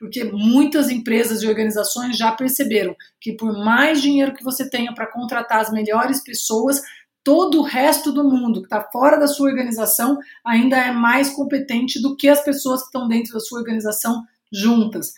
[0.00, 5.06] porque muitas empresas e organizações já perceberam que por mais dinheiro que você tenha para
[5.06, 6.80] contratar as melhores pessoas,
[7.22, 12.00] todo o resto do mundo que está fora da sua organização ainda é mais competente
[12.00, 15.12] do que as pessoas que estão dentro da sua organização juntas.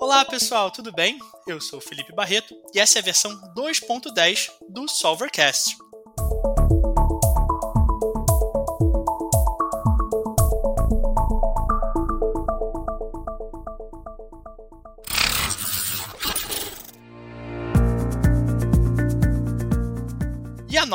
[0.00, 1.18] Olá pessoal, tudo bem?
[1.46, 5.87] Eu sou Felipe Barreto e essa é a versão 2.10 do Solvercast.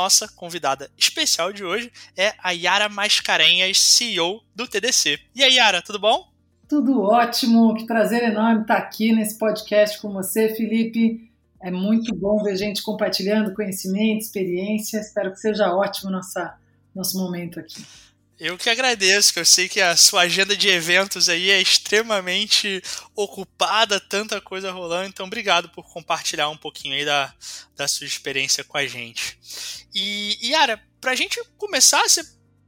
[0.04, 5.18] Nossa convidada especial de hoje é a Yara Mascarenhas, CEO do TDC.
[5.34, 6.28] E aí, Yara, tudo bom?
[6.68, 11.32] Tudo ótimo, que prazer enorme estar aqui nesse podcast com você, Felipe.
[11.62, 15.00] É muito bom ver gente compartilhando conhecimento, experiência.
[15.00, 16.58] Espero que seja ótimo nossa,
[16.94, 17.82] nosso momento aqui.
[18.44, 22.84] Eu que agradeço, que eu sei que a sua agenda de eventos aí é extremamente
[23.16, 27.34] ocupada, tanta coisa rolando, então obrigado por compartilhar um pouquinho aí da,
[27.74, 29.40] da sua experiência com a gente.
[29.96, 32.22] E, Yara, para a gente começar, você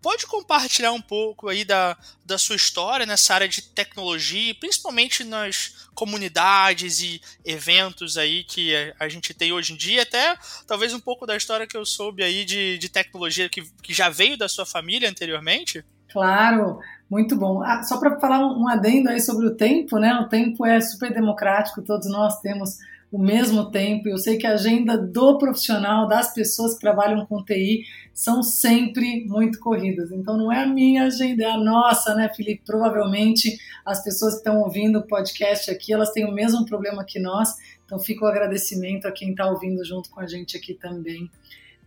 [0.06, 5.88] pode compartilhar um pouco aí da, da sua história nessa área de tecnologia, principalmente nas
[5.96, 11.26] comunidades e eventos aí que a gente tem hoje em dia, até talvez um pouco
[11.26, 14.64] da história que eu soube aí de, de tecnologia que, que já veio da sua
[14.64, 15.84] família anteriormente?
[16.14, 17.64] Claro, muito bom.
[17.64, 20.14] Ah, só para falar um adendo aí sobre o tempo, né?
[20.20, 22.78] O tempo é super democrático, todos nós temos
[23.12, 24.08] o mesmo tempo.
[24.08, 29.26] Eu sei que a agenda do profissional, das pessoas que trabalham com TI, são sempre
[29.26, 30.12] muito corridas.
[30.12, 32.64] Então não é a minha agenda, é a nossa, né, Felipe?
[32.66, 37.20] Provavelmente as pessoas que estão ouvindo o podcast aqui, elas têm o mesmo problema que
[37.20, 37.50] nós.
[37.86, 41.30] Então fica o agradecimento a quem está ouvindo junto com a gente aqui também.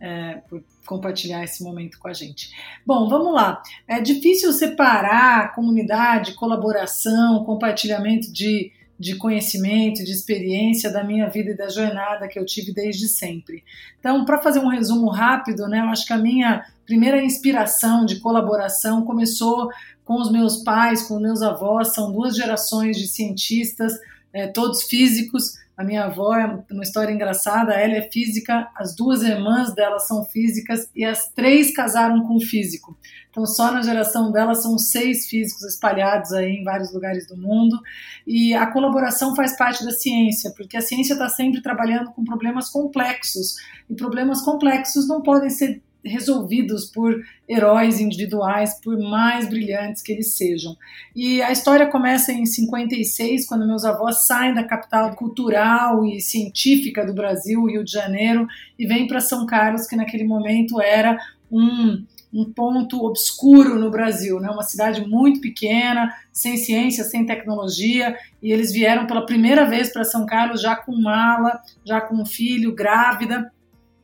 [0.01, 2.55] É, por compartilhar esse momento com a gente.
[2.85, 3.61] Bom, vamos lá.
[3.85, 11.57] É difícil separar comunidade, colaboração, compartilhamento de de conhecimento, de experiência da minha vida e
[11.57, 13.63] da jornada que eu tive desde sempre.
[13.99, 18.19] Então, para fazer um resumo rápido, né, eu acho que a minha primeira inspiração de
[18.19, 19.69] colaboração começou
[20.03, 23.93] com os meus pais, com meus avós, são duas gerações de cientistas,
[24.33, 29.23] é, todos físicos, a minha avó é uma história engraçada, ela é física, as duas
[29.23, 32.97] irmãs dela são físicas e as três casaram com um físico.
[33.29, 37.79] Então, só na geração dela são seis físicos espalhados aí em vários lugares do mundo.
[38.27, 42.69] E a colaboração faz parte da ciência, porque a ciência está sempre trabalhando com problemas
[42.69, 43.55] complexos.
[43.89, 50.35] E problemas complexos não podem ser resolvidos por heróis individuais, por mais brilhantes que eles
[50.35, 50.75] sejam.
[51.15, 57.05] E a história começa em 56, quando meus avós saem da capital cultural e científica
[57.05, 61.17] do Brasil, Rio de Janeiro, e vêm para São Carlos, que naquele momento era
[61.51, 64.49] um um ponto obscuro no Brasil, né?
[64.49, 70.03] uma cidade muito pequena, sem ciência, sem tecnologia, e eles vieram pela primeira vez para
[70.03, 73.51] São Carlos já com mala, já com um filho, grávida,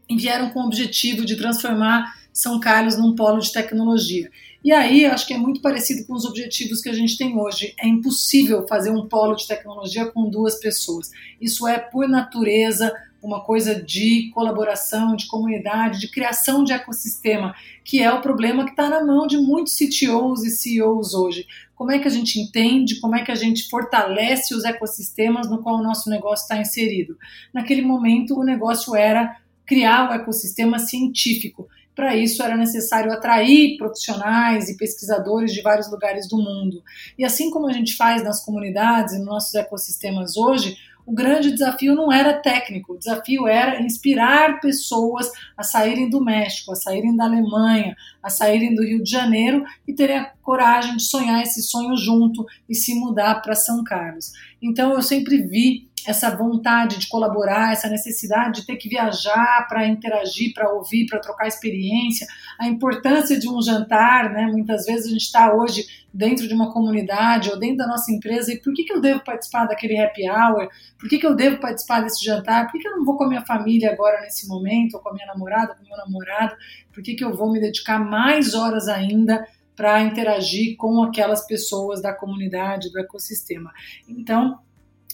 [0.09, 4.29] vieram com o objetivo de transformar São Carlos num polo de tecnologia.
[4.63, 7.75] E aí, acho que é muito parecido com os objetivos que a gente tem hoje.
[7.79, 11.11] É impossível fazer um polo de tecnologia com duas pessoas.
[11.39, 18.01] Isso é, por natureza, uma coisa de colaboração, de comunidade, de criação de ecossistema, que
[18.01, 21.45] é o problema que está na mão de muitos CTOs e CEOs hoje.
[21.75, 25.61] Como é que a gente entende, como é que a gente fortalece os ecossistemas no
[25.61, 27.17] qual o nosso negócio está inserido?
[27.53, 31.67] Naquele momento, o negócio era criar o ecossistema científico.
[31.95, 36.83] Para isso era necessário atrair profissionais e pesquisadores de vários lugares do mundo.
[37.17, 41.51] E assim como a gente faz nas comunidades e nos nossos ecossistemas hoje, o grande
[41.51, 47.15] desafio não era técnico, o desafio era inspirar pessoas a saírem do México, a saírem
[47.15, 51.61] da Alemanha, a saírem do Rio de Janeiro e terem a coragem de sonhar esse
[51.61, 54.31] sonho junto e se mudar para São Carlos.
[54.61, 59.87] Então eu sempre vi essa vontade de colaborar, essa necessidade de ter que viajar para
[59.87, 62.27] interagir, para ouvir, para trocar experiência,
[62.59, 64.45] a importância de um jantar, né?
[64.47, 68.53] Muitas vezes a gente está hoje dentro de uma comunidade ou dentro da nossa empresa
[68.53, 70.69] e por que, que eu devo participar daquele happy hour?
[70.97, 72.65] Por que, que eu devo participar desse jantar?
[72.65, 75.09] Por que, que eu não vou com a minha família agora nesse momento, ou com
[75.09, 76.55] a minha namorada, com o meu namorado?
[76.93, 79.45] Por que, que eu vou me dedicar mais horas ainda
[79.75, 83.73] para interagir com aquelas pessoas da comunidade, do ecossistema?
[84.07, 84.59] Então,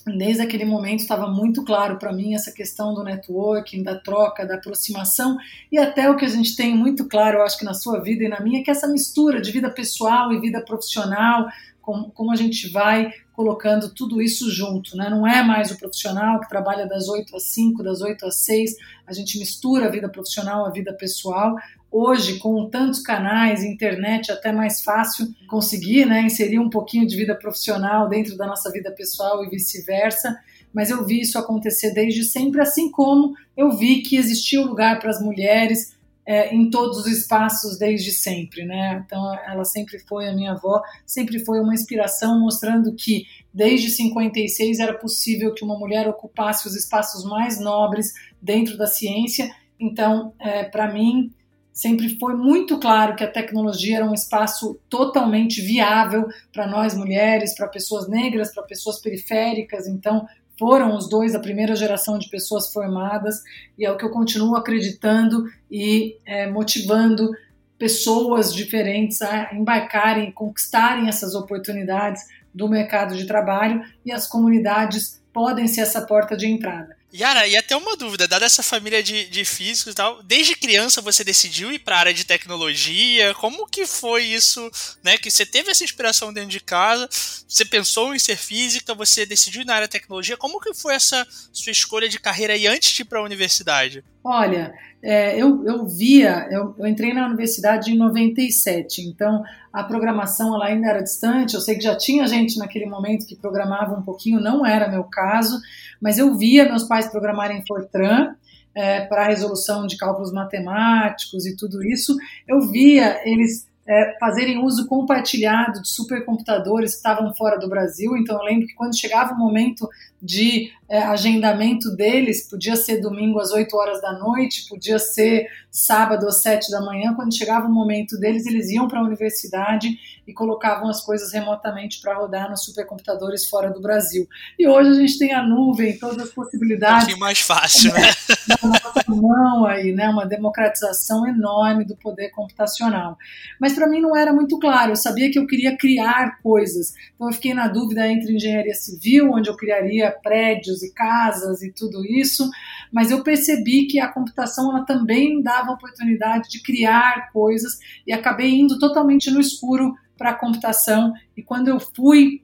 [0.05, 4.55] desde aquele momento estava muito claro para mim essa questão do networking, da troca, da
[4.55, 5.37] aproximação
[5.71, 8.23] e até o que a gente tem muito claro, eu acho que na sua vida
[8.23, 11.47] e na minha, que é essa mistura de vida pessoal e vida profissional,
[11.81, 15.09] como, como a gente vai colocando tudo isso junto, né?
[15.09, 18.75] Não é mais o profissional que trabalha das 8 às 5, das 8 às 6,
[19.07, 21.55] a gente mistura a vida profissional, a vida pessoal.
[21.91, 27.35] Hoje, com tantos canais, internet, até mais fácil conseguir né, inserir um pouquinho de vida
[27.35, 30.39] profissional dentro da nossa vida pessoal e vice-versa.
[30.73, 34.99] Mas eu vi isso acontecer desde sempre, assim como eu vi que existia um lugar
[34.99, 35.93] para as mulheres
[36.25, 39.03] é, em todos os espaços desde sempre, né?
[39.05, 44.79] Então ela sempre foi a minha avó, sempre foi uma inspiração mostrando que desde 56
[44.79, 49.53] era possível que uma mulher ocupasse os espaços mais nobres dentro da ciência.
[49.77, 51.33] Então, é, para mim
[51.73, 57.55] sempre foi muito claro que a tecnologia era um espaço totalmente viável para nós mulheres,
[57.55, 59.87] para pessoas negras, para pessoas periféricas.
[59.87, 60.27] Então
[60.59, 63.41] foram os dois a primeira geração de pessoas formadas
[63.77, 67.31] e é o que eu continuo acreditando e é, motivando
[67.79, 72.21] pessoas diferentes a embarcarem, conquistarem essas oportunidades
[72.53, 77.00] do mercado de trabalho e as comunidades podem ser essa porta de entrada.
[77.13, 81.01] Yara, e até uma dúvida, dada essa família de, de físicos e tal, desde criança
[81.01, 83.33] você decidiu ir para a área de tecnologia?
[83.35, 84.71] Como que foi isso,
[85.03, 85.17] né?
[85.17, 87.09] Que você teve essa inspiração dentro de casa,
[87.47, 90.95] você pensou em ser física, você decidiu ir na área de tecnologia, como que foi
[90.95, 94.03] essa sua escolha de carreira aí antes de ir para a universidade?
[94.23, 100.53] Olha, é, eu, eu via, eu, eu, entrei na universidade em 97, então a programação
[100.53, 104.03] ela ainda era distante, eu sei que já tinha gente naquele momento que programava um
[104.03, 105.59] pouquinho, não era meu caso,
[105.99, 108.35] mas eu via meus pais programarem Fortran,
[108.75, 112.15] é, para resolução de cálculos matemáticos e tudo isso,
[112.47, 118.15] eu via eles é, fazerem uso compartilhado de supercomputadores que estavam fora do Brasil.
[118.15, 119.89] Então, eu lembro que quando chegava o momento
[120.21, 126.27] de é, agendamento deles, podia ser domingo às 8 horas da noite, podia ser sábado
[126.27, 129.97] às 7 da manhã, quando chegava o momento deles, eles iam para a universidade
[130.27, 134.27] e colocavam as coisas remotamente para rodar nos supercomputadores fora do Brasil.
[134.59, 137.15] E hoje a gente tem a nuvem, todas as possibilidades.
[137.15, 138.11] Um mais fácil, né?
[138.61, 140.09] Na nossa mão aí, né?
[140.09, 143.17] Uma democratização enorme do poder computacional.
[143.59, 146.93] Mas para mim não era muito claro, eu sabia que eu queria criar coisas.
[147.15, 151.71] Então eu fiquei na dúvida entre engenharia civil, onde eu criaria prédios e casas e
[151.71, 152.49] tudo isso,
[152.91, 158.59] mas eu percebi que a computação ela também dava oportunidade de criar coisas e acabei
[158.59, 161.13] indo totalmente no escuro para a computação.
[161.35, 162.41] E quando eu fui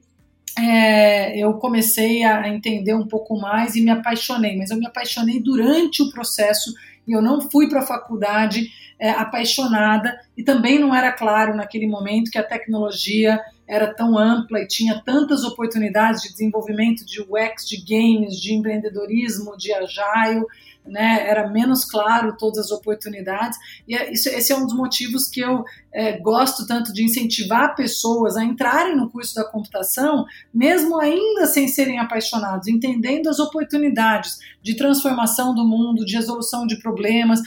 [0.57, 5.39] é, eu comecei a entender um pouco mais e me apaixonei, mas eu me apaixonei
[5.39, 6.73] durante o processo
[7.07, 8.67] e eu não fui para a faculdade
[8.99, 14.61] é, apaixonada e também não era claro naquele momento que a tecnologia era tão ampla
[14.61, 20.45] e tinha tantas oportunidades de desenvolvimento de UX, de games, de empreendedorismo, de agile,
[20.89, 25.27] né, era menos claro todas as oportunidades, e é, isso, esse é um dos motivos
[25.27, 30.99] que eu é, gosto tanto de incentivar pessoas a entrarem no curso da computação, mesmo
[30.99, 37.41] ainda sem serem apaixonados, entendendo as oportunidades de transformação do mundo, de resolução de problemas,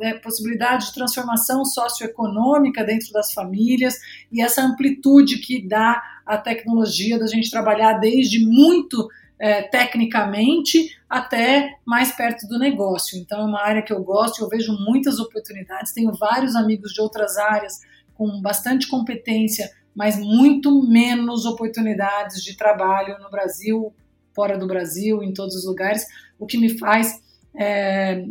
[0.00, 3.96] é, possibilidade de transformação socioeconômica dentro das famílias,
[4.30, 9.08] e essa amplitude que dá a tecnologia da gente trabalhar desde muito
[9.38, 13.18] é, tecnicamente até mais perto do negócio.
[13.18, 15.92] Então, é uma área que eu gosto, eu vejo muitas oportunidades.
[15.92, 17.80] Tenho vários amigos de outras áreas
[18.14, 23.94] com bastante competência, mas muito menos oportunidades de trabalho no Brasil,
[24.34, 26.04] fora do Brasil, em todos os lugares,
[26.38, 27.20] o que me faz
[27.58, 28.24] é,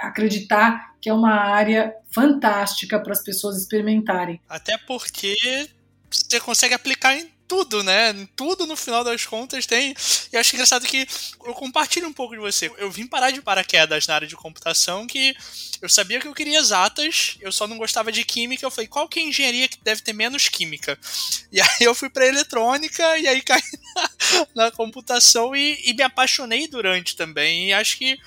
[0.00, 4.40] acreditar que é uma área fantástica para as pessoas experimentarem.
[4.48, 5.36] Até porque
[6.14, 8.26] você consegue aplicar em tudo, né?
[8.34, 9.94] Tudo no final das contas tem.
[10.32, 11.06] E acho engraçado que
[11.44, 12.72] eu compartilho um pouco de você.
[12.78, 15.36] Eu vim parar de paraquedas na área de computação que
[15.80, 18.64] eu sabia que eu queria exatas, eu só não gostava de química.
[18.64, 20.98] Eu falei, qual que é a engenharia que deve ter menos química?
[21.52, 23.62] E aí eu fui para eletrônica e aí caí
[24.54, 27.68] na, na computação e, e me apaixonei durante também.
[27.68, 28.18] E acho que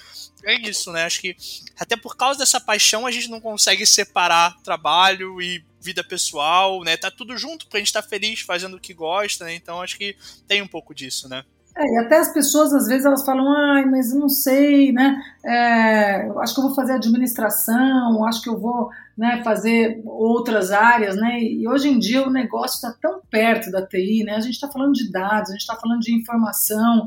[0.44, 1.06] é isso, né?
[1.06, 1.36] Acho que
[1.80, 6.98] até por causa dessa paixão a gente não consegue separar trabalho e vida pessoal, né?
[6.98, 9.56] Tá tudo junto porque a gente tá feliz fazendo o que gosta, né?
[9.56, 10.16] Então acho que
[10.48, 11.46] tem um pouco disso, né?
[11.80, 15.22] É, e até as pessoas, às vezes, elas falam, ai, mas não sei, né?
[15.46, 21.16] É, acho que eu vou fazer administração, acho que eu vou né, fazer outras áreas,
[21.16, 21.40] né?
[21.40, 24.36] E hoje em dia o negócio está tão perto da TI, né?
[24.36, 27.06] A gente está falando de dados, a gente está falando de informação.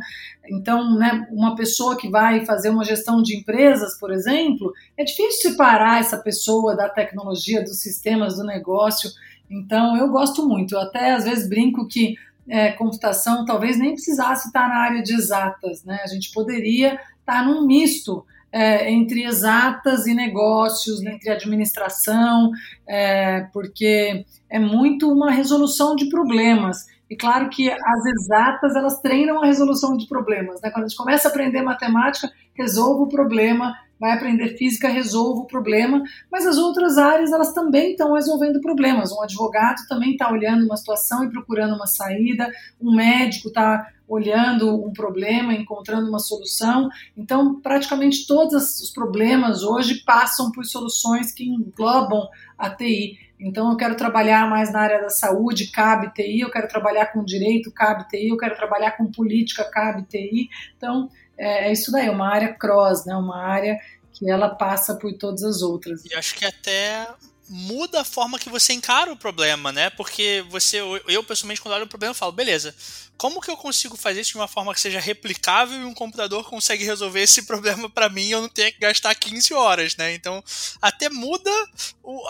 [0.49, 5.51] Então, né, uma pessoa que vai fazer uma gestão de empresas, por exemplo, é difícil
[5.51, 9.11] separar essa pessoa da tecnologia, dos sistemas, do negócio.
[9.51, 10.77] Então, eu gosto muito.
[10.77, 12.15] Eu até às vezes brinco que
[12.49, 16.01] é, computação talvez nem precisasse estar na área de exatas, né?
[16.03, 22.51] A gente poderia estar num misto é, entre exatas e negócios, entre administração,
[22.87, 26.87] é, porque é muito uma resolução de problemas.
[27.09, 30.61] E claro que as exatas, elas treinam a resolução de problemas.
[30.61, 30.71] Né?
[30.71, 35.47] Quando a gente começa a aprender matemática, resolve o problema, vai aprender física, resolve o
[35.47, 36.03] problema,
[36.33, 39.13] mas as outras áreas, elas também estão resolvendo problemas.
[39.13, 44.85] Um advogado também está olhando uma situação e procurando uma saída, um médico está olhando
[44.85, 46.89] um problema, encontrando uma solução.
[47.17, 52.27] Então, praticamente todos os problemas hoje passam por soluções que englobam
[52.59, 53.19] a TI.
[53.39, 57.25] Então, eu quero trabalhar mais na área da saúde, cabe TI, eu quero trabalhar com
[57.25, 60.49] direito, cabe TI, eu quero trabalhar com política, cabe TI.
[60.77, 61.09] Então,
[61.41, 63.15] é, é isso daí, é uma área cross, né?
[63.17, 63.79] uma área
[64.13, 66.05] que ela passa por todas as outras.
[66.05, 67.09] E acho que até
[67.53, 69.91] muda a forma que você encara o problema, né?
[69.91, 70.79] Porque você,
[71.09, 72.73] eu pessoalmente, quando olho o problema, eu falo, beleza,
[73.19, 76.49] como que eu consigo fazer isso de uma forma que seja replicável e um computador
[76.49, 80.15] consegue resolver esse problema para mim e eu não tenho que gastar 15 horas, né?
[80.15, 80.43] Então,
[80.81, 81.51] até muda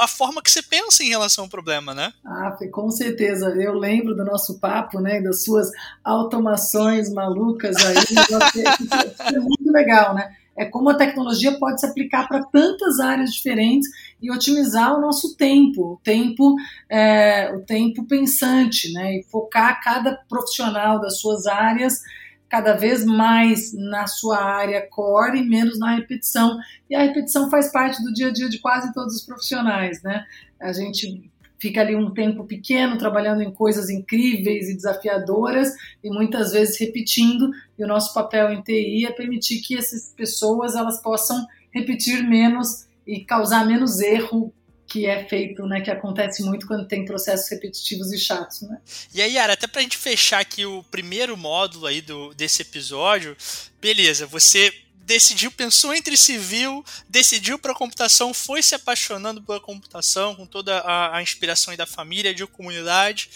[0.00, 2.14] a forma que você pensa em relação ao problema, né?
[2.24, 3.48] Ah, com certeza.
[3.50, 5.20] Eu lembro do nosso papo, né?
[5.20, 5.70] Das suas
[6.02, 7.96] automações malucas aí.
[9.36, 10.34] é muito legal, né?
[10.60, 13.88] É como a tecnologia pode se aplicar para tantas áreas diferentes
[14.20, 16.54] e otimizar o nosso tempo, o tempo,
[16.86, 19.16] é, o tempo pensante, né?
[19.16, 22.02] E focar cada profissional das suas áreas
[22.46, 26.58] cada vez mais na sua área core e menos na repetição.
[26.90, 30.26] E a repetição faz parte do dia a dia de quase todos os profissionais, né?
[30.60, 35.68] A gente fica ali um tempo pequeno trabalhando em coisas incríveis e desafiadoras
[36.02, 37.50] e muitas vezes repetindo.
[37.78, 42.86] E o nosso papel em TI é permitir que essas pessoas elas possam repetir menos
[43.06, 44.52] e causar menos erro
[44.86, 48.80] que é feito, né, que acontece muito quando tem processos repetitivos e chatos, né?
[49.14, 53.36] E aí, Yara, até pra gente fechar aqui o primeiro módulo aí do, desse episódio,
[53.80, 54.72] beleza, você
[55.10, 61.16] decidiu, pensou entre civil, decidiu para computação, foi se apaixonando pela computação, com toda a,
[61.16, 63.28] a inspiração da família, de comunidade.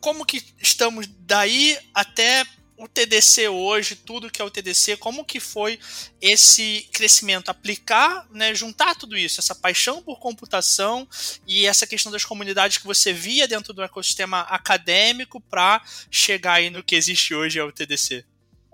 [0.00, 5.40] Como que estamos daí até o TDC hoje, tudo que é o TDC, como que
[5.40, 5.80] foi
[6.20, 11.08] esse crescimento, aplicar, né, juntar tudo isso, essa paixão por computação
[11.48, 16.70] e essa questão das comunidades que você via dentro do ecossistema acadêmico para chegar aí
[16.70, 18.24] no que existe hoje é o TDC?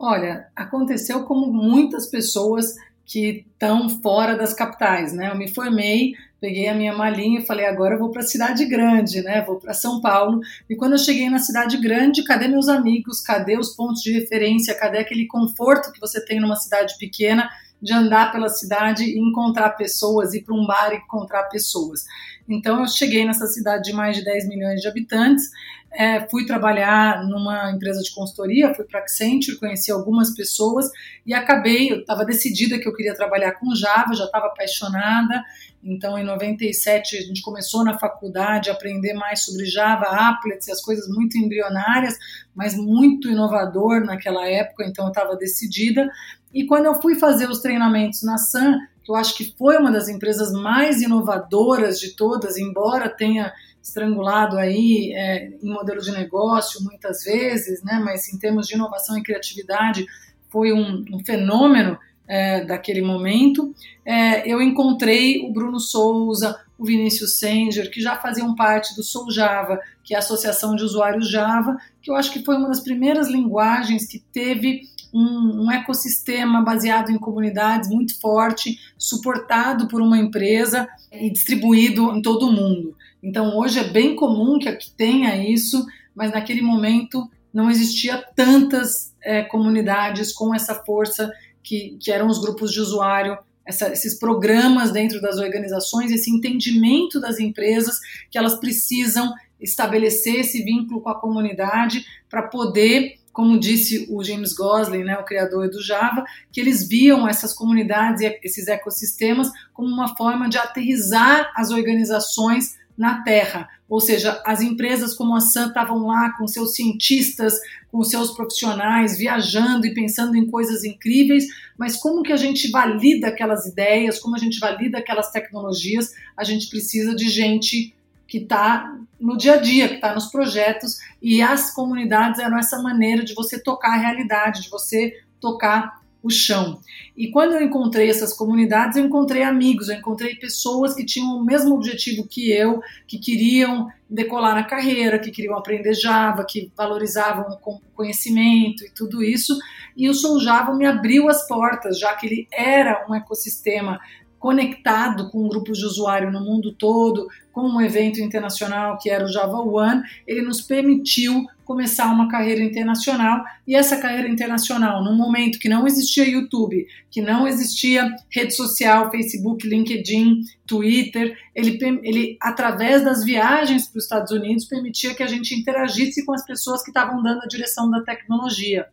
[0.04, 2.75] Olha, aconteceu como muitas pessoas
[3.06, 5.30] que estão fora das capitais, né?
[5.30, 8.64] Eu me formei, peguei a minha malinha e falei, agora eu vou para a cidade
[8.64, 9.42] grande, né?
[9.42, 10.40] Vou para São Paulo.
[10.68, 13.21] E quando eu cheguei na cidade grande, cadê meus amigos?
[13.21, 14.75] Cadê os pontos de referência?
[14.75, 17.49] Cadê aquele conforto que você tem numa cidade pequena
[17.82, 22.04] de andar pela cidade e encontrar pessoas, ir para um bar e encontrar pessoas?
[22.48, 25.50] Então eu cheguei nessa cidade de mais de 10 milhões de habitantes
[25.94, 30.86] é, fui trabalhar numa empresa de consultoria, fui para Accenture, conheci algumas pessoas
[31.26, 35.42] e acabei, eu estava decidida que eu queria trabalhar com Java, já estava apaixonada,
[35.84, 40.72] então em 97 a gente começou na faculdade a aprender mais sobre Java, applets e
[40.72, 42.16] as coisas muito embrionárias,
[42.54, 46.08] mas muito inovador naquela época, então eu estava decidida.
[46.52, 49.90] E quando eu fui fazer os treinamentos na Sun, que eu acho que foi uma
[49.90, 56.82] das empresas mais inovadoras de todas, embora tenha estrangulado aí é, em modelo de negócio
[56.85, 58.00] muitas vezes, né?
[58.04, 60.06] Mas em termos de inovação e criatividade
[60.49, 63.75] foi um, um fenômeno é, daquele momento.
[64.04, 69.30] É, eu encontrei o Bruno Souza, o Vinícius Senger, que já faziam parte do Soul
[69.30, 72.80] Java, que é a Associação de Usuários Java, que eu acho que foi uma das
[72.80, 74.82] primeiras linguagens que teve
[75.12, 82.23] um, um, ecossistema baseado em comunidades muito forte, suportado por uma empresa e distribuído em
[82.23, 82.97] todo o mundo.
[83.23, 89.42] Então hoje é bem comum que tenha isso, mas naquele momento não existia tantas é,
[89.42, 91.31] comunidades com essa força
[91.62, 97.21] que, que eram os grupos de usuário, essa, esses programas dentro das organizações, esse entendimento
[97.21, 98.00] das empresas
[98.31, 104.52] que elas precisam estabelecer esse vínculo com a comunidade para poder como disse o James
[104.52, 109.88] Gosling, né, o criador do Java, que eles viam essas comunidades e esses ecossistemas como
[109.88, 113.68] uma forma de aterrizar as organizações na Terra.
[113.88, 117.54] Ou seja, as empresas como a Sun estavam lá com seus cientistas,
[117.90, 121.46] com seus profissionais, viajando e pensando em coisas incríveis,
[121.76, 126.12] mas como que a gente valida aquelas ideias, como a gente valida aquelas tecnologias?
[126.36, 127.94] A gente precisa de gente
[128.26, 132.83] que está no dia a dia, que está nos projetos, e as comunidades eram essa
[132.83, 136.81] maneira de você tocar a realidade, de você tocar o chão.
[137.17, 141.45] E quando eu encontrei essas comunidades, eu encontrei amigos, eu encontrei pessoas que tinham o
[141.45, 147.59] mesmo objetivo que eu, que queriam decolar na carreira, que queriam aprender Java, que valorizavam
[147.64, 149.59] o conhecimento e tudo isso.
[149.97, 154.00] E o Soul Java me abriu as portas, já que ele era um ecossistema
[154.42, 159.28] conectado com grupos de usuário no mundo todo, com um evento internacional que era o
[159.28, 165.61] Java One, ele nos permitiu começar uma carreira internacional e essa carreira internacional, num momento
[165.61, 173.04] que não existia YouTube, que não existia rede social, Facebook, LinkedIn, Twitter, ele, ele através
[173.04, 176.90] das viagens para os Estados Unidos permitia que a gente interagisse com as pessoas que
[176.90, 178.87] estavam dando a direção da tecnologia.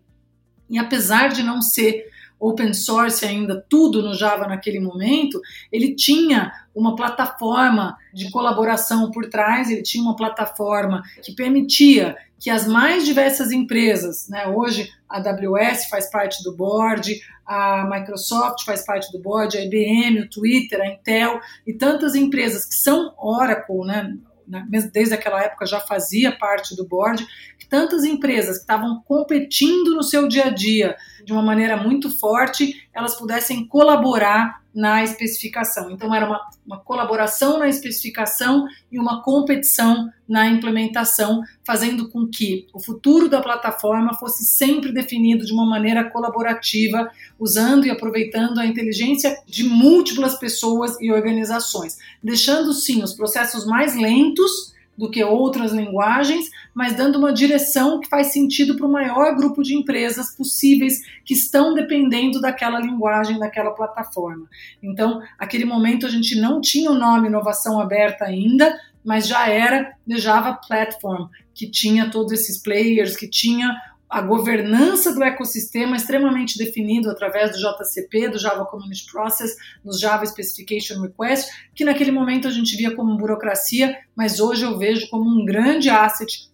[0.70, 2.06] E apesar de não ser
[2.39, 5.41] open source ainda, tudo no Java naquele momento,
[5.72, 12.50] ele tinha uma plataforma de colaboração por trás, ele tinha uma plataforma que permitia que
[12.50, 18.86] as mais diversas empresas, né, hoje a AWS faz parte do board, a Microsoft faz
[18.86, 23.86] parte do board, a IBM, o Twitter, a Intel e tantas empresas que são Oracle,
[23.86, 24.15] né,
[24.48, 27.27] né, desde aquela época já fazia parte do board,
[27.69, 32.88] tantas empresas que estavam competindo no seu dia a dia de uma maneira muito forte,
[32.94, 35.90] elas pudessem colaborar na especificação.
[35.92, 42.68] Então, era uma, uma colaboração na especificação e uma competição na implementação, fazendo com que
[42.74, 47.10] o futuro da plataforma fosse sempre definido de uma maneira colaborativa,
[47.40, 53.96] usando e aproveitando a inteligência de múltiplas pessoas e organizações, deixando sim os processos mais
[53.96, 56.50] lentos do que outras linguagens,
[56.80, 61.34] mas dando uma direção que faz sentido para o maior grupo de empresas possíveis que
[61.34, 64.48] estão dependendo daquela linguagem, daquela plataforma.
[64.82, 69.94] Então, aquele momento a gente não tinha o nome inovação aberta ainda, mas já era
[70.08, 73.76] The Java Platform, que tinha todos esses players, que tinha
[74.10, 80.26] a governança do ecossistema extremamente definido através do JCP, do Java Community Process, nos Java
[80.26, 85.30] Specification Request, que naquele momento a gente via como burocracia, mas hoje eu vejo como
[85.30, 86.49] um grande asset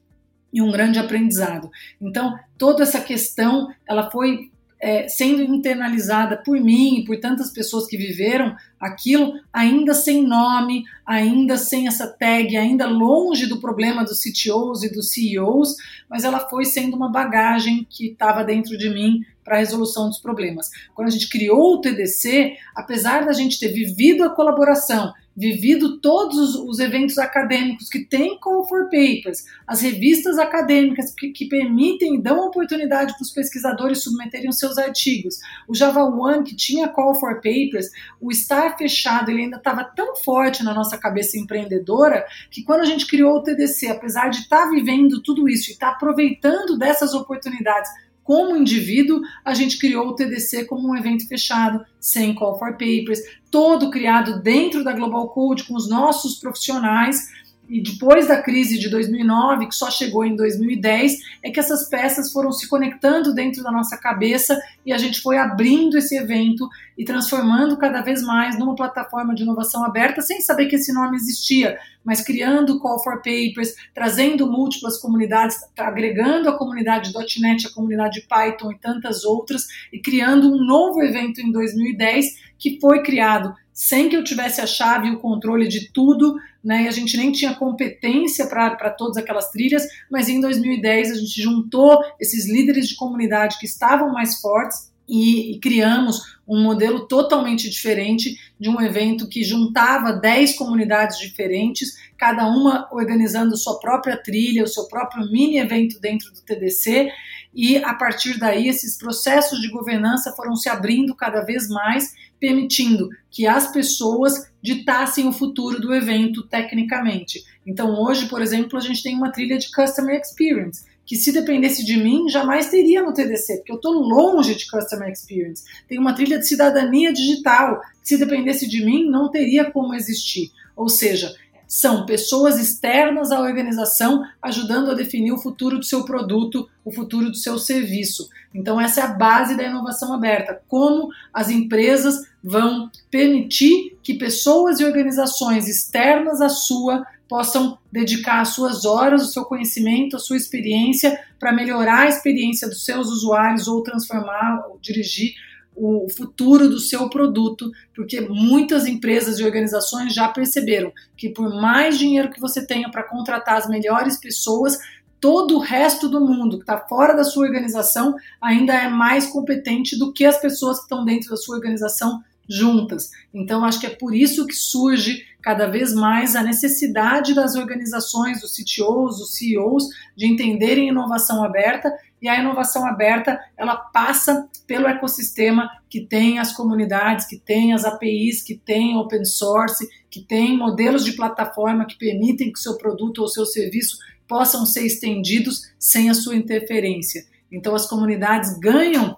[0.55, 1.69] e um grande aprendizado.
[2.01, 7.87] Então, toda essa questão, ela foi é, sendo internalizada por mim e por tantas pessoas
[7.87, 14.21] que viveram aquilo, ainda sem nome, ainda sem essa tag, ainda longe do problema dos
[14.21, 15.75] CTOs e dos CEOs,
[16.09, 20.17] mas ela foi sendo uma bagagem que estava dentro de mim para a resolução dos
[20.17, 20.69] problemas.
[20.95, 26.55] Quando a gente criou o TDC, apesar da gente ter vivido a colaboração, vivido todos
[26.55, 32.21] os eventos acadêmicos que têm call for papers, as revistas acadêmicas que, que permitem e
[32.21, 37.15] dão oportunidade para os pesquisadores submeterem os seus artigos, o Java One que tinha call
[37.15, 37.89] for papers,
[38.21, 42.85] o estar fechado ele ainda estava tão forte na nossa cabeça empreendedora que quando a
[42.85, 46.77] gente criou o TDC, apesar de estar tá vivendo tudo isso e estar tá aproveitando
[46.77, 47.91] dessas oportunidades
[48.25, 53.19] como indivíduo, a gente criou o TDC como um evento fechado, sem call for papers,
[53.51, 57.19] todo criado dentro da Global Code, com os nossos profissionais.
[57.67, 62.31] E depois da crise de 2009, que só chegou em 2010, é que essas peças
[62.31, 67.03] foram se conectando dentro da nossa cabeça e a gente foi abrindo esse evento e
[67.03, 71.77] transformando cada vez mais numa plataforma de inovação aberta, sem saber que esse nome existia,
[72.03, 78.71] mas criando call for papers, trazendo múltiplas comunidades, agregando a comunidade .NET, a comunidade Python
[78.71, 84.15] e tantas outras, e criando um novo evento em 2010 que foi criado sem que
[84.15, 86.83] eu tivesse a chave e o controle de tudo, né?
[86.83, 91.41] E a gente nem tinha competência para todas aquelas trilhas, mas em 2010 a gente
[91.41, 97.69] juntou esses líderes de comunidade que estavam mais fortes e, e, criamos um modelo totalmente
[97.69, 104.63] diferente de um evento que juntava 10 comunidades diferentes, cada uma organizando sua própria trilha,
[104.63, 107.11] o seu próprio mini evento dentro do TDC,
[107.55, 113.09] e a partir daí esses processos de governança foram se abrindo cada vez mais, permitindo
[113.31, 117.43] que as pessoas ditassem o futuro do evento tecnicamente.
[117.65, 121.85] Então, hoje, por exemplo, a gente tem uma trilha de Customer Experience que se dependesse
[121.85, 125.63] de mim, jamais teria no TDC, porque eu estou longe de Customer Experience.
[125.87, 130.51] Tem uma trilha de cidadania digital, que se dependesse de mim, não teria como existir.
[130.75, 131.33] Ou seja,
[131.67, 137.29] são pessoas externas à organização ajudando a definir o futuro do seu produto, o futuro
[137.29, 138.29] do seu serviço.
[138.53, 140.61] Então, essa é a base da inovação aberta.
[140.67, 148.49] Como as empresas vão permitir que pessoas e organizações externas à sua possam dedicar as
[148.49, 153.67] suas horas, o seu conhecimento, a sua experiência para melhorar a experiência dos seus usuários
[153.67, 155.33] ou transformar, ou dirigir
[155.75, 161.97] o futuro do seu produto, porque muitas empresas e organizações já perceberam que por mais
[161.97, 164.77] dinheiro que você tenha para contratar as melhores pessoas,
[165.19, 169.97] todo o resto do mundo que está fora da sua organização ainda é mais competente
[169.97, 173.09] do que as pessoas que estão dentro da sua organização juntas.
[173.33, 178.41] Então, acho que é por isso que surge cada vez mais a necessidade das organizações,
[178.41, 179.83] dos CTOs, dos CEOs,
[180.15, 181.91] de entenderem inovação aberta.
[182.25, 187.85] E a inovação aberta, ela passa pelo ecossistema que tem as comunidades, que tem as
[187.85, 193.19] APIs, que tem open source, que tem modelos de plataforma que permitem que seu produto
[193.19, 197.23] ou seu serviço possam ser estendidos sem a sua interferência.
[197.51, 199.14] Então, as comunidades ganham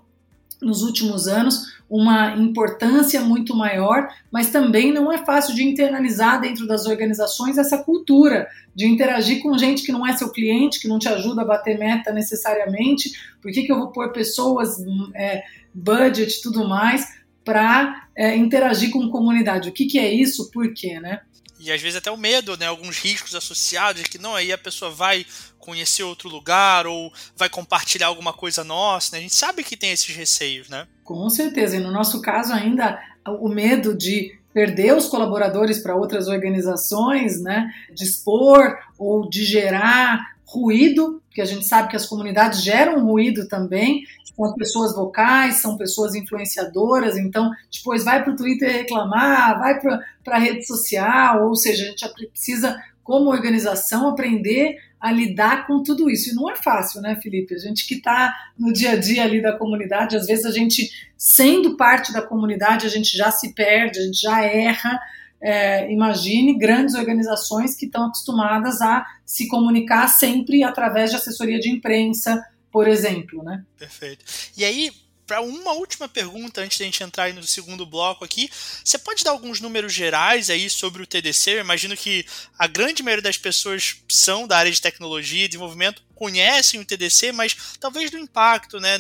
[0.62, 6.68] nos últimos anos uma importância muito maior, mas também não é fácil de internalizar dentro
[6.68, 11.00] das organizações essa cultura de interagir com gente que não é seu cliente, que não
[11.00, 13.12] te ajuda a bater meta necessariamente.
[13.42, 14.78] Por que, que eu vou pôr pessoas,
[15.16, 15.44] é,
[15.74, 19.70] budget, tudo mais, para é, interagir com comunidade?
[19.70, 20.52] O que, que é isso?
[20.52, 21.22] Por quê, né?
[21.60, 22.68] E às vezes até o medo, né?
[22.68, 25.26] Alguns riscos associados, que não, aí a pessoa vai
[25.60, 29.20] conhecer outro lugar ou vai compartilhar alguma coisa nossa, né?
[29.20, 30.88] A gente sabe que tem esses receios, né?
[31.04, 31.76] Com certeza.
[31.76, 37.72] E no nosso caso ainda o medo de perder os colaboradores para outras organizações, né?
[37.94, 43.48] De expor ou de gerar ruído, porque a gente sabe que as comunidades geram ruído
[43.48, 44.04] também,
[44.36, 50.36] são pessoas vocais, são pessoas influenciadoras, então depois vai para o Twitter reclamar, vai para
[50.36, 56.10] a rede social, ou seja, a gente precisa, como organização, aprender a lidar com tudo
[56.10, 56.32] isso.
[56.32, 57.54] E não é fácil, né, Felipe?
[57.54, 60.90] A gente que está no dia a dia ali da comunidade, às vezes a gente,
[61.16, 65.00] sendo parte da comunidade, a gente já se perde, a gente já erra,
[65.42, 71.70] é, imagine grandes organizações que estão acostumadas a se comunicar sempre através de assessoria de
[71.70, 73.64] imprensa, por exemplo, né?
[73.78, 74.26] Perfeito.
[74.56, 74.92] E aí,
[75.28, 78.50] para uma última pergunta antes da gente entrar no segundo bloco aqui,
[78.84, 81.52] você pode dar alguns números gerais aí sobre o TDC?
[81.52, 82.26] Eu imagino que
[82.58, 87.32] a grande maioria das pessoas são da área de tecnologia e desenvolvimento conhecem o TDC,
[87.32, 88.98] mas talvez do impacto, né,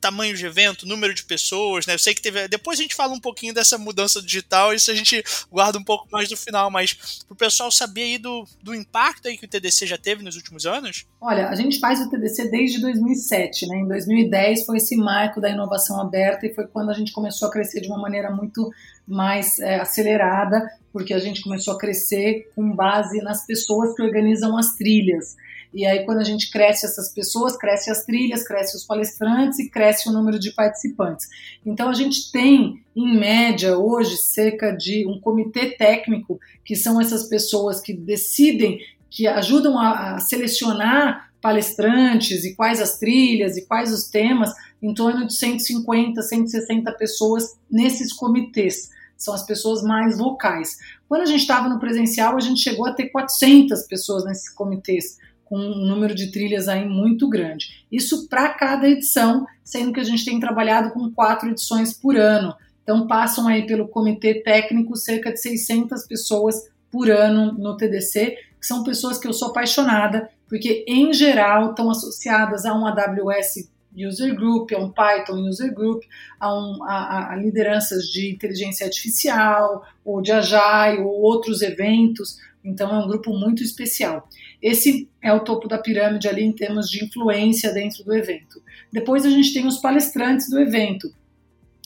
[0.00, 1.94] tamanho de evento, número de pessoas, né?
[1.94, 2.48] Eu sei que teve.
[2.48, 6.08] Depois a gente fala um pouquinho dessa mudança digital, isso a gente guarda um pouco
[6.10, 9.48] mais do final, mas para o pessoal saber aí do, do impacto aí que o
[9.48, 11.06] TDC já teve nos últimos anos?
[11.20, 13.76] Olha, a gente faz o TDC desde 2007, né?
[13.78, 17.50] Em 2010 foi esse marco da inovação aberta e foi quando a gente começou a
[17.50, 18.70] crescer de uma maneira muito
[19.06, 24.56] mais é, acelerada, porque a gente começou a crescer com base nas pessoas que organizam
[24.56, 25.36] as trilhas.
[25.72, 29.68] E aí, quando a gente cresce essas pessoas, cresce as trilhas, cresce os palestrantes e
[29.68, 31.26] cresce o número de participantes.
[31.64, 37.28] Então, a gente tem, em média, hoje, cerca de um comitê técnico, que são essas
[37.28, 43.92] pessoas que decidem, que ajudam a, a selecionar palestrantes e quais as trilhas e quais
[43.92, 44.52] os temas,
[44.82, 48.90] em torno de 150, 160 pessoas nesses comitês.
[49.16, 50.78] São as pessoas mais vocais.
[51.08, 55.18] Quando a gente estava no presencial, a gente chegou a ter 400 pessoas nesses comitês
[55.48, 57.86] com um número de trilhas aí muito grande.
[57.90, 62.54] Isso para cada edição, sendo que a gente tem trabalhado com quatro edições por ano.
[62.82, 68.66] Então passam aí pelo comitê técnico cerca de 600 pessoas por ano no TDC, que
[68.66, 74.34] são pessoas que eu sou apaixonada, porque em geral estão associadas a um AWS User
[74.34, 76.02] Group, a um Python User Group,
[76.38, 82.38] a, um, a, a lideranças de inteligência artificial, ou de Agile, ou outros eventos.
[82.64, 84.28] Então é um grupo muito especial.
[84.62, 88.62] Esse é o topo da pirâmide ali em termos de influência dentro do evento.
[88.92, 91.12] Depois a gente tem os palestrantes do evento.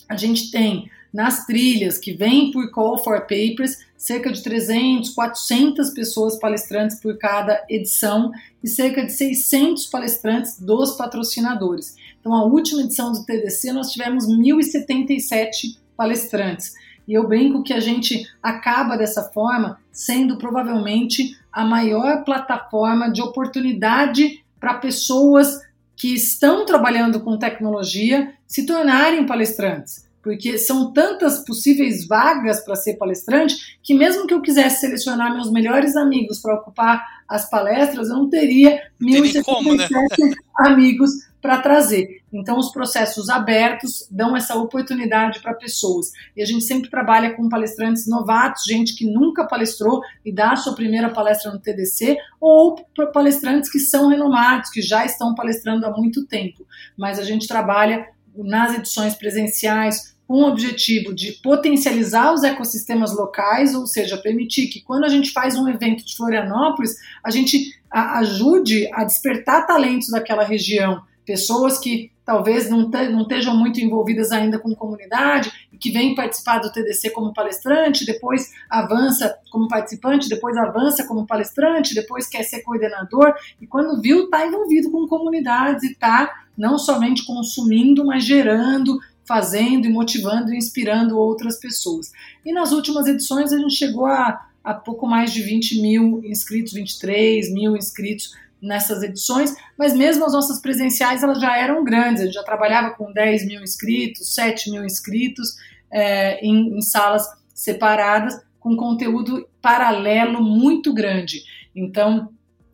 [0.09, 5.91] A gente tem nas trilhas que vêm por Call for Papers, cerca de 300, 400
[5.91, 8.33] pessoas palestrantes por cada edição
[8.65, 11.95] e cerca de 600 palestrantes dos patrocinadores.
[12.19, 16.73] Então, a última edição do TDC nós tivemos 1.077 palestrantes.
[17.07, 23.21] E eu brinco que a gente acaba dessa forma sendo provavelmente a maior plataforma de
[23.21, 25.61] oportunidade para pessoas
[25.97, 30.09] que estão trabalhando com tecnologia se tornarem palestrantes.
[30.23, 35.51] Porque são tantas possíveis vagas para ser palestrante que, mesmo que eu quisesse selecionar meus
[35.51, 40.35] melhores amigos para ocupar as palestras, eu não teria 1.077 né?
[40.59, 42.21] amigos para trazer.
[42.31, 46.13] Então, os processos abertos dão essa oportunidade para pessoas.
[46.37, 50.57] E a gente sempre trabalha com palestrantes novatos, gente que nunca palestrou e dá a
[50.57, 52.77] sua primeira palestra no TDC, ou
[53.13, 56.67] palestrantes que são renomados, que já estão palestrando há muito tempo.
[56.97, 63.75] Mas a gente trabalha nas edições presenciais com o objetivo de potencializar os ecossistemas locais,
[63.75, 68.89] ou seja, permitir que quando a gente faz um evento de Florianópolis, a gente ajude
[68.95, 71.03] a despertar talentos daquela região.
[71.27, 76.73] Pessoas que talvez não, não estejam muito envolvidas ainda com comunidade, que vem participar do
[76.73, 83.35] TDC como palestrante, depois avança como participante, depois avança como palestrante, depois quer ser coordenador,
[83.61, 88.99] e quando viu, está envolvido com comunidades e está não somente consumindo, mas gerando,
[89.33, 92.13] fazendo e motivando e inspirando outras pessoas.
[92.45, 96.75] E nas últimas edições a gente chegou a, a pouco mais de 20 mil inscritos,
[96.75, 102.25] 23 mil inscritos nessas edições, mas mesmo as nossas presenciais elas já eram grandes, a
[102.27, 105.57] gente já trabalhava com 10 mil inscritos, 7 mil inscritos
[105.91, 111.43] é, em, em salas separadas, com conteúdo paralelo muito grande.
[111.75, 112.29] Então,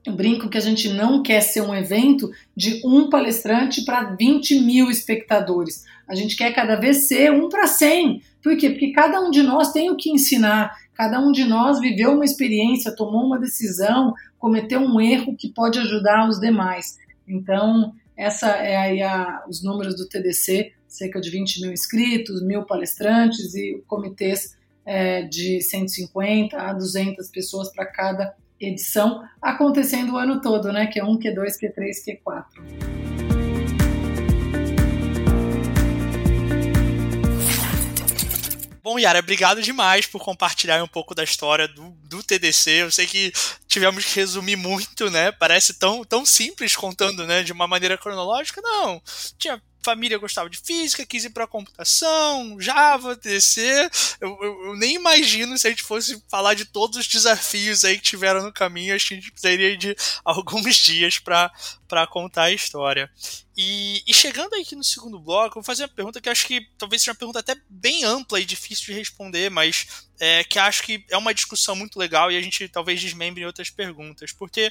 [0.08, 4.60] eu brinco que a gente não quer ser um evento de um palestrante para 20
[4.60, 5.84] mil espectadores.
[6.08, 8.22] A gente quer cada vez ser um para 100.
[8.42, 8.70] Por quê?
[8.70, 12.24] Porque cada um de nós tem o que ensinar, cada um de nós viveu uma
[12.24, 16.96] experiência, tomou uma decisão, cometeu um erro que pode ajudar os demais.
[17.26, 23.54] Então, essa é a, os números do TDC, cerca de 20 mil inscritos, mil palestrantes
[23.54, 30.72] e comitês é, de 150 a 200 pessoas para cada edição, acontecendo o ano todo,
[30.72, 30.90] né?
[30.92, 32.98] Q1, Q2, Q3, Q4.
[38.88, 42.70] Bom, Yara, obrigado demais por compartilhar um pouco da história do, do TDC.
[42.70, 43.30] Eu sei que
[43.66, 45.30] tivemos que resumir muito, né?
[45.30, 47.42] Parece tão, tão simples contando, né?
[47.42, 48.62] De uma maneira cronológica.
[48.62, 49.02] Não,
[49.36, 53.88] tinha família gostava de física, quis ir para computação, Java, TC.
[54.20, 57.96] Eu, eu, eu, nem imagino se a gente fosse falar de todos os desafios aí
[57.96, 58.94] que tiveram no caminho.
[58.94, 61.50] Acho que a gente precisaria de alguns dias para
[62.10, 63.10] contar a história.
[63.56, 66.68] E, e, chegando aqui no segundo bloco, eu vou fazer uma pergunta que acho que
[66.76, 70.82] talvez seja uma pergunta até bem ampla e difícil de responder, mas é, que acho
[70.82, 74.32] que é uma discussão muito legal e a gente talvez desmembre em outras perguntas.
[74.32, 74.70] Porque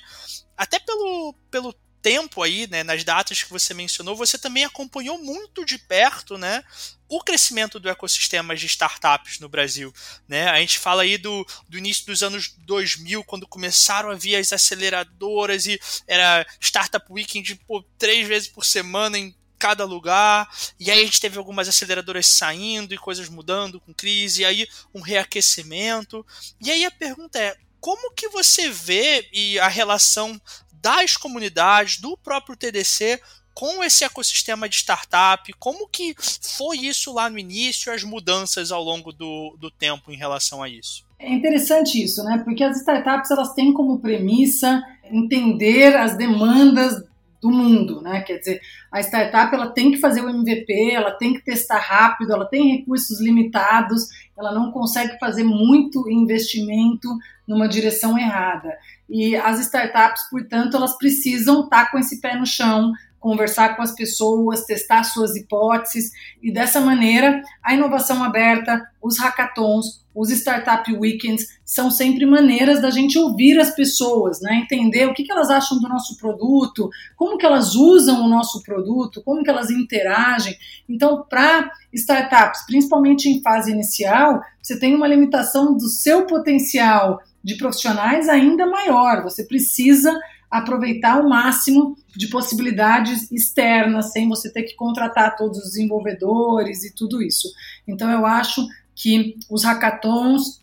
[0.56, 5.66] até pelo, pelo tempo aí, né, nas datas que você mencionou, você também acompanhou muito
[5.66, 6.64] de perto, né,
[7.10, 9.94] o crescimento do ecossistema de startups no Brasil,
[10.28, 10.50] né?
[10.50, 14.52] A gente fala aí do, do início dos anos 2000, quando começaram a vir as
[14.52, 20.48] aceleradoras e era Startup Weekend pô, três vezes por semana em cada lugar,
[20.80, 24.68] e aí a gente teve algumas aceleradoras saindo e coisas mudando com crise, e aí
[24.94, 26.26] um reaquecimento.
[26.62, 30.40] E aí a pergunta é, como que você vê e a relação
[30.82, 33.22] das comunidades, do próprio TDC
[33.54, 35.52] com esse ecossistema de startup?
[35.54, 40.16] Como que foi isso lá no início, as mudanças ao longo do, do tempo em
[40.16, 41.04] relação a isso?
[41.18, 42.42] É interessante isso, né?
[42.46, 47.04] Porque as startups elas têm como premissa entender as demandas
[47.48, 48.22] do mundo, né?
[48.22, 52.34] Quer dizer, a startup ela tem que fazer o MVP, ela tem que testar rápido,
[52.34, 57.10] ela tem recursos limitados, ela não consegue fazer muito investimento
[57.48, 58.78] numa direção errada.
[59.10, 63.94] E as startups, portanto, elas precisam estar com esse pé no chão, conversar com as
[63.94, 71.46] pessoas, testar suas hipóteses e dessa maneira a inovação aberta, os hackathons, os startup weekends
[71.64, 74.56] são sempre maneiras da gente ouvir as pessoas, né?
[74.64, 78.64] Entender o que, que elas acham do nosso produto, como que elas usam o nosso
[78.64, 80.56] produto, como que elas interagem.
[80.90, 87.56] Então, para startups, principalmente em fase inicial, você tem uma limitação do seu potencial de
[87.56, 89.22] profissionais ainda maior.
[89.22, 90.12] Você precisa
[90.50, 96.96] aproveitar o máximo de possibilidades externas, sem você ter que contratar todos os desenvolvedores e
[96.96, 97.50] tudo isso.
[97.88, 100.62] Então, eu acho que os hackathons,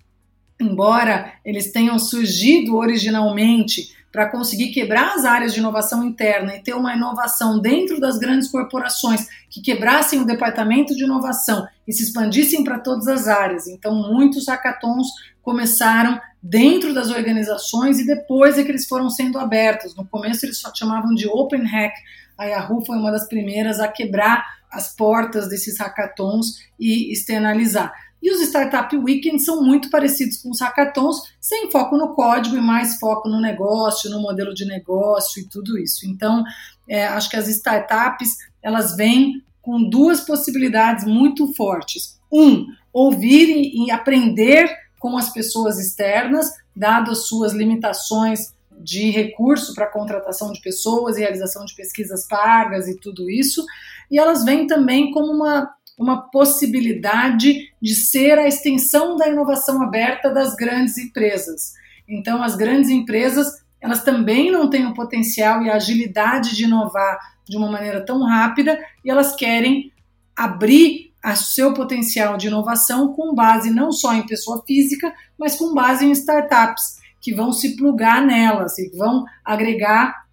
[0.60, 6.72] embora eles tenham surgido originalmente para conseguir quebrar as áreas de inovação interna e ter
[6.72, 12.62] uma inovação dentro das grandes corporações que quebrassem o departamento de inovação e se expandissem
[12.62, 13.66] para todas as áreas.
[13.66, 15.08] Então, muitos hackathons
[15.42, 19.96] começaram dentro das organizações e depois é que eles foram sendo abertos.
[19.96, 21.94] No começo eles só chamavam de Open Hack.
[22.36, 27.94] A Yahoo foi uma das primeiras a quebrar as portas desses hackathons e externalizar.
[28.22, 32.60] E os Startup Weekends são muito parecidos com os hackathons, sem foco no código e
[32.60, 36.06] mais foco no negócio, no modelo de negócio e tudo isso.
[36.06, 36.44] Então,
[36.86, 38.30] é, acho que as startups
[38.62, 42.18] elas vêm com duas possibilidades muito fortes.
[42.30, 49.74] Um, ouvir e, e aprender com as pessoas externas, dado as suas limitações de recurso
[49.74, 53.62] para contratação de pessoas, realização de pesquisas pagas e tudo isso.
[54.10, 60.28] E elas vêm também como uma uma possibilidade de ser a extensão da inovação aberta
[60.28, 61.74] das grandes empresas.
[62.08, 67.18] Então, as grandes empresas elas também não têm o potencial e a agilidade de inovar
[67.46, 69.92] de uma maneira tão rápida e elas querem
[70.34, 75.72] abrir o seu potencial de inovação com base não só em pessoa física, mas com
[75.72, 80.24] base em startups que vão se plugar nelas e vão agregar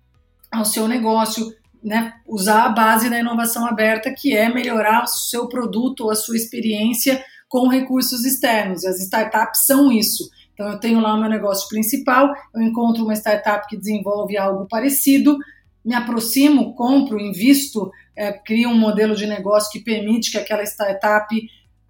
[0.52, 5.48] ao seu negócio né, usar a base da inovação aberta, que é melhorar o seu
[5.48, 8.86] produto ou a sua experiência com recursos externos.
[8.86, 10.30] As startups são isso.
[10.54, 14.68] Então, eu tenho lá o meu negócio principal, eu encontro uma startup que desenvolve algo
[14.68, 15.38] parecido,
[15.84, 21.36] me aproximo, compro, invisto, é, crio um modelo de negócio que permite que aquela startup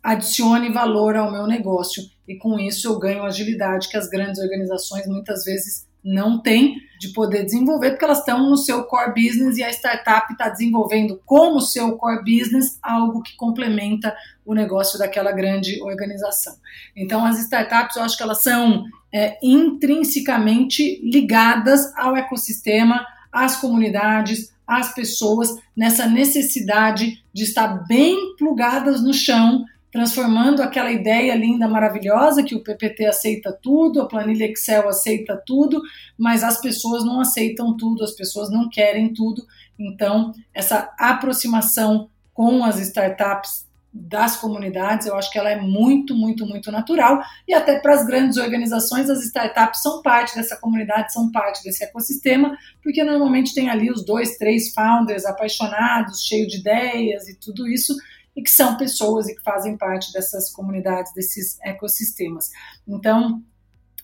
[0.04, 2.04] adicione valor ao meu negócio.
[2.28, 7.10] E com isso eu ganho agilidade que as grandes organizações muitas vezes não têm de
[7.10, 11.62] poder desenvolver, porque elas estão no seu core business e a startup está desenvolvendo como
[11.62, 16.54] seu core business algo que complementa o negócio daquela grande organização.
[16.96, 24.52] Então, as startups, eu acho que elas são é, intrinsecamente ligadas ao ecossistema, às comunidades,
[24.68, 32.44] às pessoas, nessa necessidade de estar bem plugadas no chão transformando aquela ideia linda, maravilhosa,
[32.44, 35.82] que o PPT aceita tudo, a planilha Excel aceita tudo,
[36.18, 39.46] mas as pessoas não aceitam tudo, as pessoas não querem tudo.
[39.78, 46.46] Então, essa aproximação com as startups das comunidades, eu acho que ela é muito, muito,
[46.46, 47.22] muito natural.
[47.48, 51.84] E até para as grandes organizações, as startups são parte dessa comunidade, são parte desse
[51.84, 57.68] ecossistema, porque normalmente tem ali os dois, três founders apaixonados, cheios de ideias e tudo
[57.68, 57.94] isso
[58.36, 62.50] e que são pessoas e que fazem parte dessas comunidades, desses ecossistemas.
[62.88, 63.44] Então,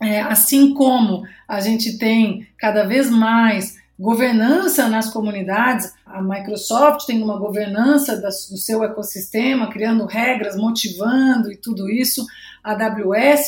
[0.02, 7.22] é, assim como a gente tem cada vez mais governança nas comunidades, a Microsoft tem
[7.24, 12.26] uma governança do seu ecossistema, criando regras, motivando e tudo isso,
[12.64, 13.48] a AWS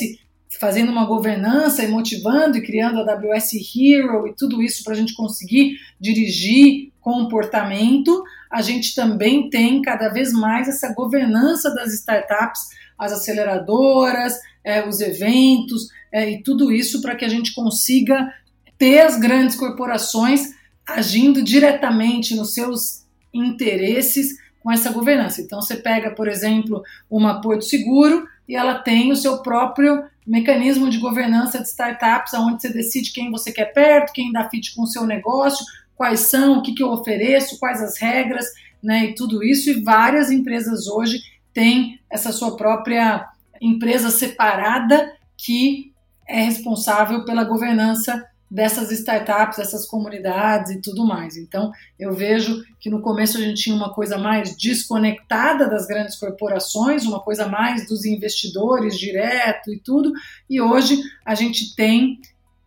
[0.59, 4.95] fazendo uma governança e motivando e criando a AWS Hero e tudo isso para a
[4.95, 12.61] gente conseguir dirigir comportamento, a gente também tem cada vez mais essa governança das startups,
[12.97, 14.33] as aceleradoras,
[14.63, 18.33] é, os eventos é, e tudo isso para que a gente consiga
[18.79, 20.55] ter as grandes corporações
[20.87, 25.41] agindo diretamente nos seus interesses com essa governança.
[25.41, 30.89] Então, você pega, por exemplo, uma Porto Seguro e ela tem o seu próprio mecanismo
[30.89, 34.83] de governança de startups, onde você decide quem você quer perto, quem dá fit com
[34.83, 35.65] o seu negócio,
[35.95, 38.45] quais são, o que, que eu ofereço, quais as regras,
[38.81, 39.69] né, e tudo isso.
[39.69, 41.21] E várias empresas hoje
[41.53, 43.27] têm essa sua própria
[43.61, 45.91] empresa separada que
[46.27, 51.37] é responsável pela governança dessas startups, dessas comunidades e tudo mais.
[51.37, 56.15] Então, eu vejo que no começo a gente tinha uma coisa mais desconectada das grandes
[56.15, 60.11] corporações, uma coisa mais dos investidores direto e tudo,
[60.49, 62.19] e hoje a gente tem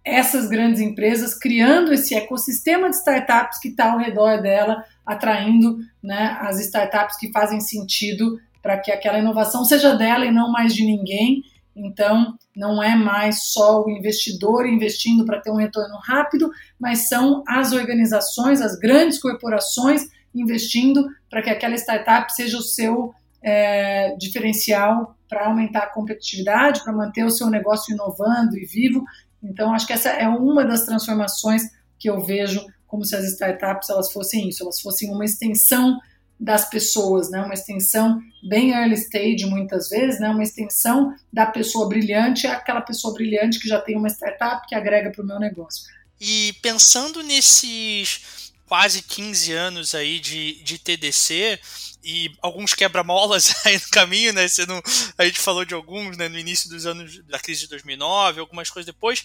[0.05, 6.37] essas grandes empresas criando esse ecossistema de startups que está ao redor dela, atraindo né,
[6.41, 10.85] as startups que fazem sentido para que aquela inovação seja dela e não mais de
[10.85, 11.43] ninguém.
[11.75, 17.43] Então, não é mais só o investidor investindo para ter um retorno rápido, mas são
[17.47, 20.03] as organizações, as grandes corporações
[20.35, 26.93] investindo para que aquela startup seja o seu é, diferencial para aumentar a competitividade, para
[26.93, 29.03] manter o seu negócio inovando e vivo.
[29.43, 31.63] Então, acho que essa é uma das transformações
[31.99, 35.99] que eu vejo como se as startups elas fossem isso, elas fossem uma extensão
[36.43, 37.41] das pessoas, né?
[37.41, 40.29] Uma extensão bem early stage muitas vezes, né?
[40.29, 45.13] Uma extensão da pessoa brilhante, aquela pessoa brilhante que já tem uma startup que agrega
[45.13, 45.85] para o meu negócio.
[46.21, 51.61] E pensando nesses quase 15 anos aí de, de TDC,
[52.03, 54.49] e alguns quebra-molas aí no caminho, né?
[54.49, 54.83] Você não,
[55.17, 58.69] a gente falou de alguns né, no início dos anos da crise de 2009, algumas
[58.69, 59.25] coisas depois.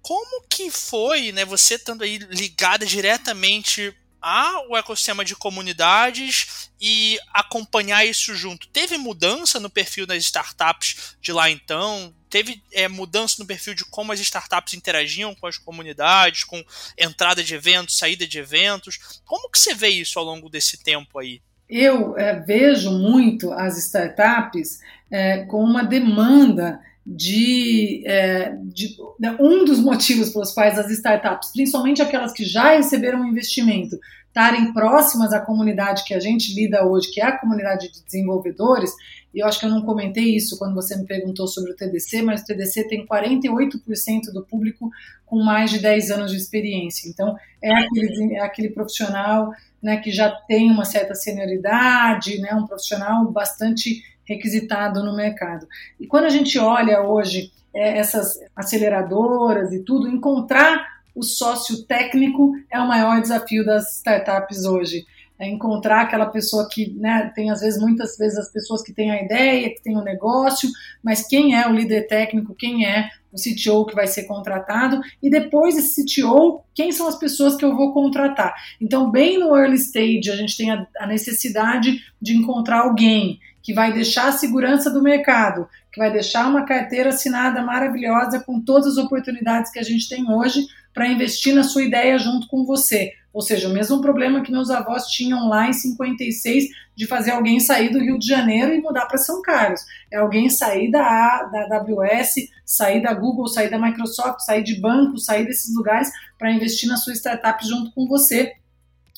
[0.00, 1.44] Como que foi, né?
[1.44, 8.66] Você estando aí ligada diretamente ao ecossistema de comunidades e acompanhar isso junto.
[8.68, 12.14] Teve mudança no perfil das startups de lá então?
[12.30, 16.64] Teve é, mudança no perfil de como as startups interagiam com as comunidades, com
[16.96, 19.20] entrada de eventos, saída de eventos?
[19.26, 21.42] Como que você vê isso ao longo desse tempo aí?
[21.68, 29.64] Eu é, vejo muito as startups é, com uma demanda de, é, de, né, um
[29.64, 35.32] dos motivos pelos quais as startups, principalmente aquelas que já receberam um investimento, estarem próximas
[35.32, 38.90] à comunidade que a gente lida hoje, que é a comunidade de desenvolvedores,
[39.34, 42.22] e eu acho que eu não comentei isso quando você me perguntou sobre o TDC,
[42.22, 44.90] mas o TDC tem 48% do público
[45.26, 47.08] com mais de 10 anos de experiência.
[47.08, 49.50] Então, é aquele, é aquele profissional
[49.82, 55.66] né, que já tem uma certa senioridade, né, um profissional bastante requisitado no mercado.
[56.00, 62.52] E quando a gente olha hoje é, essas aceleradoras e tudo, encontrar o sócio técnico
[62.70, 65.06] é o maior desafio das startups hoje.
[65.36, 69.10] é encontrar aquela pessoa que, né, tem às vezes, muitas vezes as pessoas que têm
[69.10, 70.68] a ideia, que têm o negócio,
[71.02, 75.28] mas quem é o líder técnico, quem é o CTO que vai ser contratado, e
[75.28, 78.54] depois esse CTO, quem são as pessoas que eu vou contratar.
[78.80, 83.72] Então, bem no early stage, a gente tem a, a necessidade de encontrar alguém que
[83.72, 88.92] vai deixar a segurança do mercado, que vai deixar uma carteira assinada maravilhosa com todas
[88.92, 93.12] as oportunidades que a gente tem hoje para investir na sua ideia junto com você.
[93.32, 97.58] Ou seja, o mesmo problema que meus avós tinham lá em 56 de fazer alguém
[97.58, 99.80] sair do Rio de Janeiro e mudar para São Carlos.
[100.12, 102.34] É alguém sair da, da AWS,
[102.66, 106.98] sair da Google, sair da Microsoft, sair de banco, sair desses lugares para investir na
[106.98, 108.52] sua startup junto com você,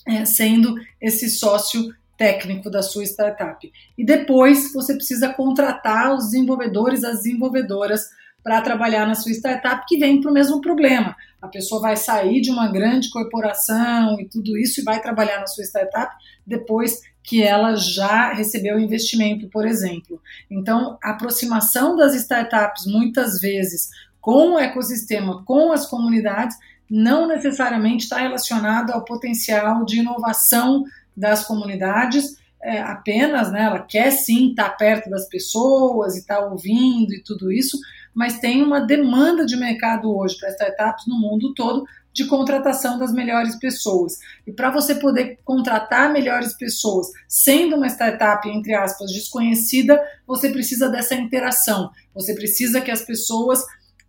[0.06, 3.70] é, sendo esse sócio técnico da sua startup.
[3.96, 8.08] E depois você precisa contratar os desenvolvedores, as desenvolvedoras
[8.42, 11.16] para trabalhar na sua startup que vem para o mesmo problema.
[11.42, 15.48] A pessoa vai sair de uma grande corporação e tudo isso e vai trabalhar na
[15.48, 16.14] sua startup
[16.46, 20.22] depois que ela já recebeu investimento, por exemplo.
[20.48, 23.88] Então, a aproximação das startups muitas vezes
[24.20, 26.56] com o ecossistema, com as comunidades,
[26.88, 30.84] não necessariamente está relacionado ao potencial de inovação
[31.16, 33.64] das comunidades é, apenas, né?
[33.64, 37.78] Ela quer sim estar tá perto das pessoas e estar tá ouvindo e tudo isso,
[38.14, 41.84] mas tem uma demanda de mercado hoje para startups no mundo todo
[42.16, 44.14] de contratação das melhores pessoas.
[44.46, 50.88] E para você poder contratar melhores pessoas, sendo uma startup, entre aspas, desconhecida, você precisa
[50.88, 51.90] dessa interação.
[52.14, 53.62] Você precisa que as pessoas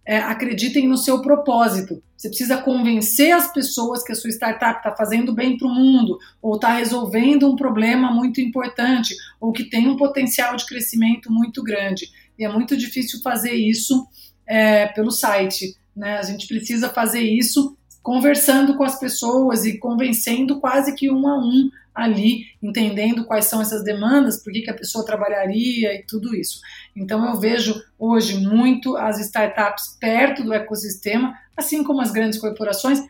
[0.08, 2.02] é, acreditem no seu propósito.
[2.16, 6.18] Você precisa convencer as pessoas que a sua startup está fazendo bem para o mundo,
[6.42, 11.62] ou está resolvendo um problema muito importante, ou que tem um potencial de crescimento muito
[11.62, 12.10] grande.
[12.40, 14.08] E é muito difícil fazer isso
[14.48, 15.76] é, pelo site.
[15.94, 16.18] Né?
[16.18, 21.38] A gente precisa fazer isso conversando com as pessoas e convencendo quase que um a
[21.38, 26.36] um ali, entendendo quais são essas demandas, por que, que a pessoa trabalharia e tudo
[26.36, 26.60] isso.
[26.96, 33.02] Então eu vejo hoje muito as startups perto do ecossistema, assim como as grandes corporações,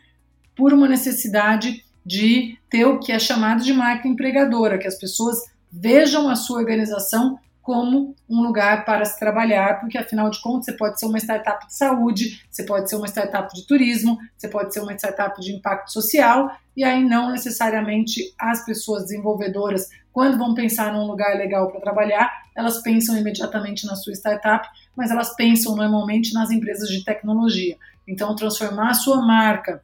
[0.56, 5.36] por uma necessidade de ter o que é chamado de marca empregadora, que as pessoas
[5.70, 10.72] vejam a sua organização como um lugar para se trabalhar, porque afinal de contas você
[10.72, 14.72] pode ser uma startup de saúde, você pode ser uma startup de turismo, você pode
[14.72, 20.54] ser uma startup de impacto social, e aí não necessariamente as pessoas desenvolvedoras, quando vão
[20.54, 24.66] pensar num lugar legal para trabalhar, elas pensam imediatamente na sua startup,
[24.96, 27.76] mas elas pensam normalmente nas empresas de tecnologia.
[28.08, 29.82] Então, transformar a sua marca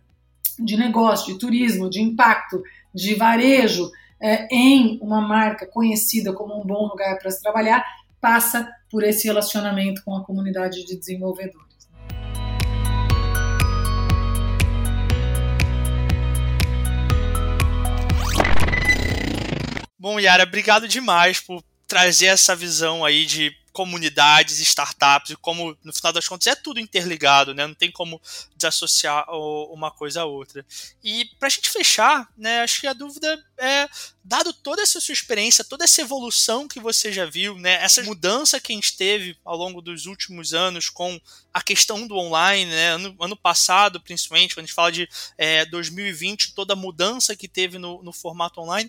[0.59, 2.62] de negócio, de turismo, de impacto,
[2.95, 3.91] de varejo,
[4.25, 7.85] é, em uma marca conhecida como um bom lugar para se trabalhar,
[8.18, 11.62] passa por esse relacionamento com a comunidade de desenvolvedores.
[19.99, 25.93] Bom, Yara, obrigado demais por trazer essa visão aí de comunidades, startups, e como no
[25.93, 27.66] final das contas é tudo interligado, né?
[27.66, 28.22] Não tem como
[28.57, 30.64] desassociar uma coisa a outra.
[31.03, 32.61] E para a gente fechar, né?
[32.61, 33.89] Acho que a dúvida é,
[34.22, 37.83] dado toda essa sua experiência, toda essa evolução que você já viu, né?
[37.83, 41.20] Essa mudança que a gente teve ao longo dos últimos anos com
[41.53, 42.91] a questão do online, né?
[42.91, 47.49] Ano, ano passado, principalmente, quando a gente fala de é, 2020, toda a mudança que
[47.49, 48.89] teve no, no formato online.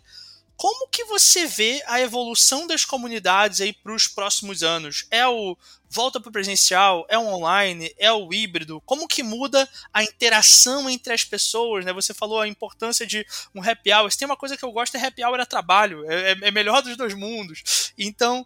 [0.57, 5.05] Como que você vê a evolução das comunidades aí para os próximos anos?
[5.11, 5.57] É o
[5.89, 7.05] volta para o presencial?
[7.09, 7.93] É o online?
[7.97, 8.81] É o híbrido?
[8.85, 11.85] Como que muda a interação entre as pessoas?
[11.85, 11.93] Né?
[11.93, 14.11] Você falou a importância de um happy hour.
[14.11, 16.09] Se tem uma coisa que eu gosto é happy hour é trabalho.
[16.09, 17.93] É, é, é melhor dos dois mundos.
[17.97, 18.45] Então,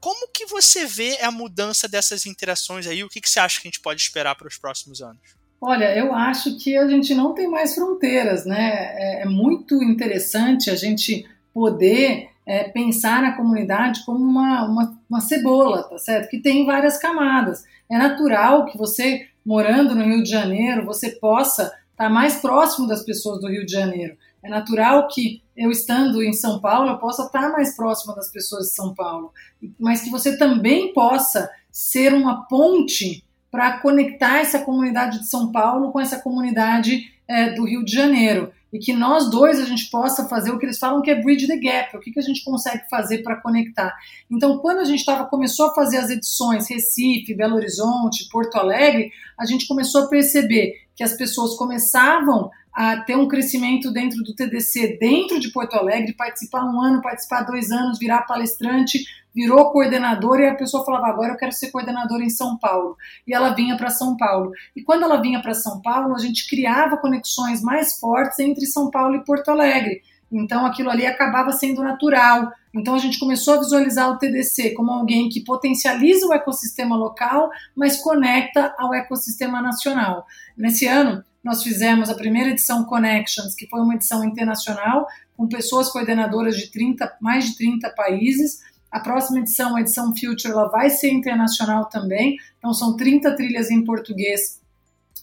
[0.00, 3.04] como que você vê a mudança dessas interações aí?
[3.04, 5.20] O que, que você acha que a gente pode esperar para os próximos anos?
[5.60, 8.94] Olha, eu acho que a gente não tem mais fronteiras, né?
[8.96, 15.20] É, é muito interessante a gente poder é, pensar na comunidade como uma, uma, uma,
[15.20, 16.28] cebola, tá certo?
[16.28, 17.64] Que tem várias camadas.
[17.90, 23.04] É natural que você, morando no Rio de Janeiro, você possa estar mais próximo das
[23.04, 24.16] pessoas do Rio de Janeiro.
[24.42, 28.68] É natural que eu estando em São Paulo, eu possa estar mais próxima das pessoas
[28.68, 29.32] de São Paulo,
[29.78, 35.92] mas que você também possa ser uma ponte para conectar essa comunidade de São Paulo
[35.92, 40.26] com essa comunidade é, do Rio de Janeiro e que nós dois a gente possa
[40.28, 42.42] fazer o que eles falam que é bridge the gap, o que, que a gente
[42.42, 43.94] consegue fazer para conectar.
[44.30, 49.12] Então, quando a gente tava, começou a fazer as edições Recife, Belo Horizonte, Porto Alegre,
[49.38, 54.34] a gente começou a perceber que as pessoas começavam a ter um crescimento dentro do
[54.34, 59.04] TDC, dentro de Porto Alegre, participar um ano, participar dois anos, virar palestrante,
[59.34, 62.96] virou coordenadora e a pessoa falava: agora eu quero ser coordenadora em São Paulo.
[63.26, 64.52] E ela vinha para São Paulo.
[64.74, 68.90] E quando ela vinha para São Paulo, a gente criava conexões mais fortes entre São
[68.90, 70.02] Paulo e Porto Alegre.
[70.30, 72.50] então aquilo ali acabava sendo natural.
[72.74, 77.50] Então a gente começou a visualizar o TDC como alguém que potencializa o ecossistema local,
[77.76, 80.26] mas conecta ao ecossistema nacional.
[80.56, 85.88] Nesse ano, nós fizemos a primeira edição Connections, que foi uma edição internacional, com pessoas
[85.90, 88.60] coordenadoras de 30, mais de 30 países.
[88.90, 92.36] A próxima edição, a edição Future, ela vai ser internacional também.
[92.58, 94.60] Então, são 30 trilhas em português,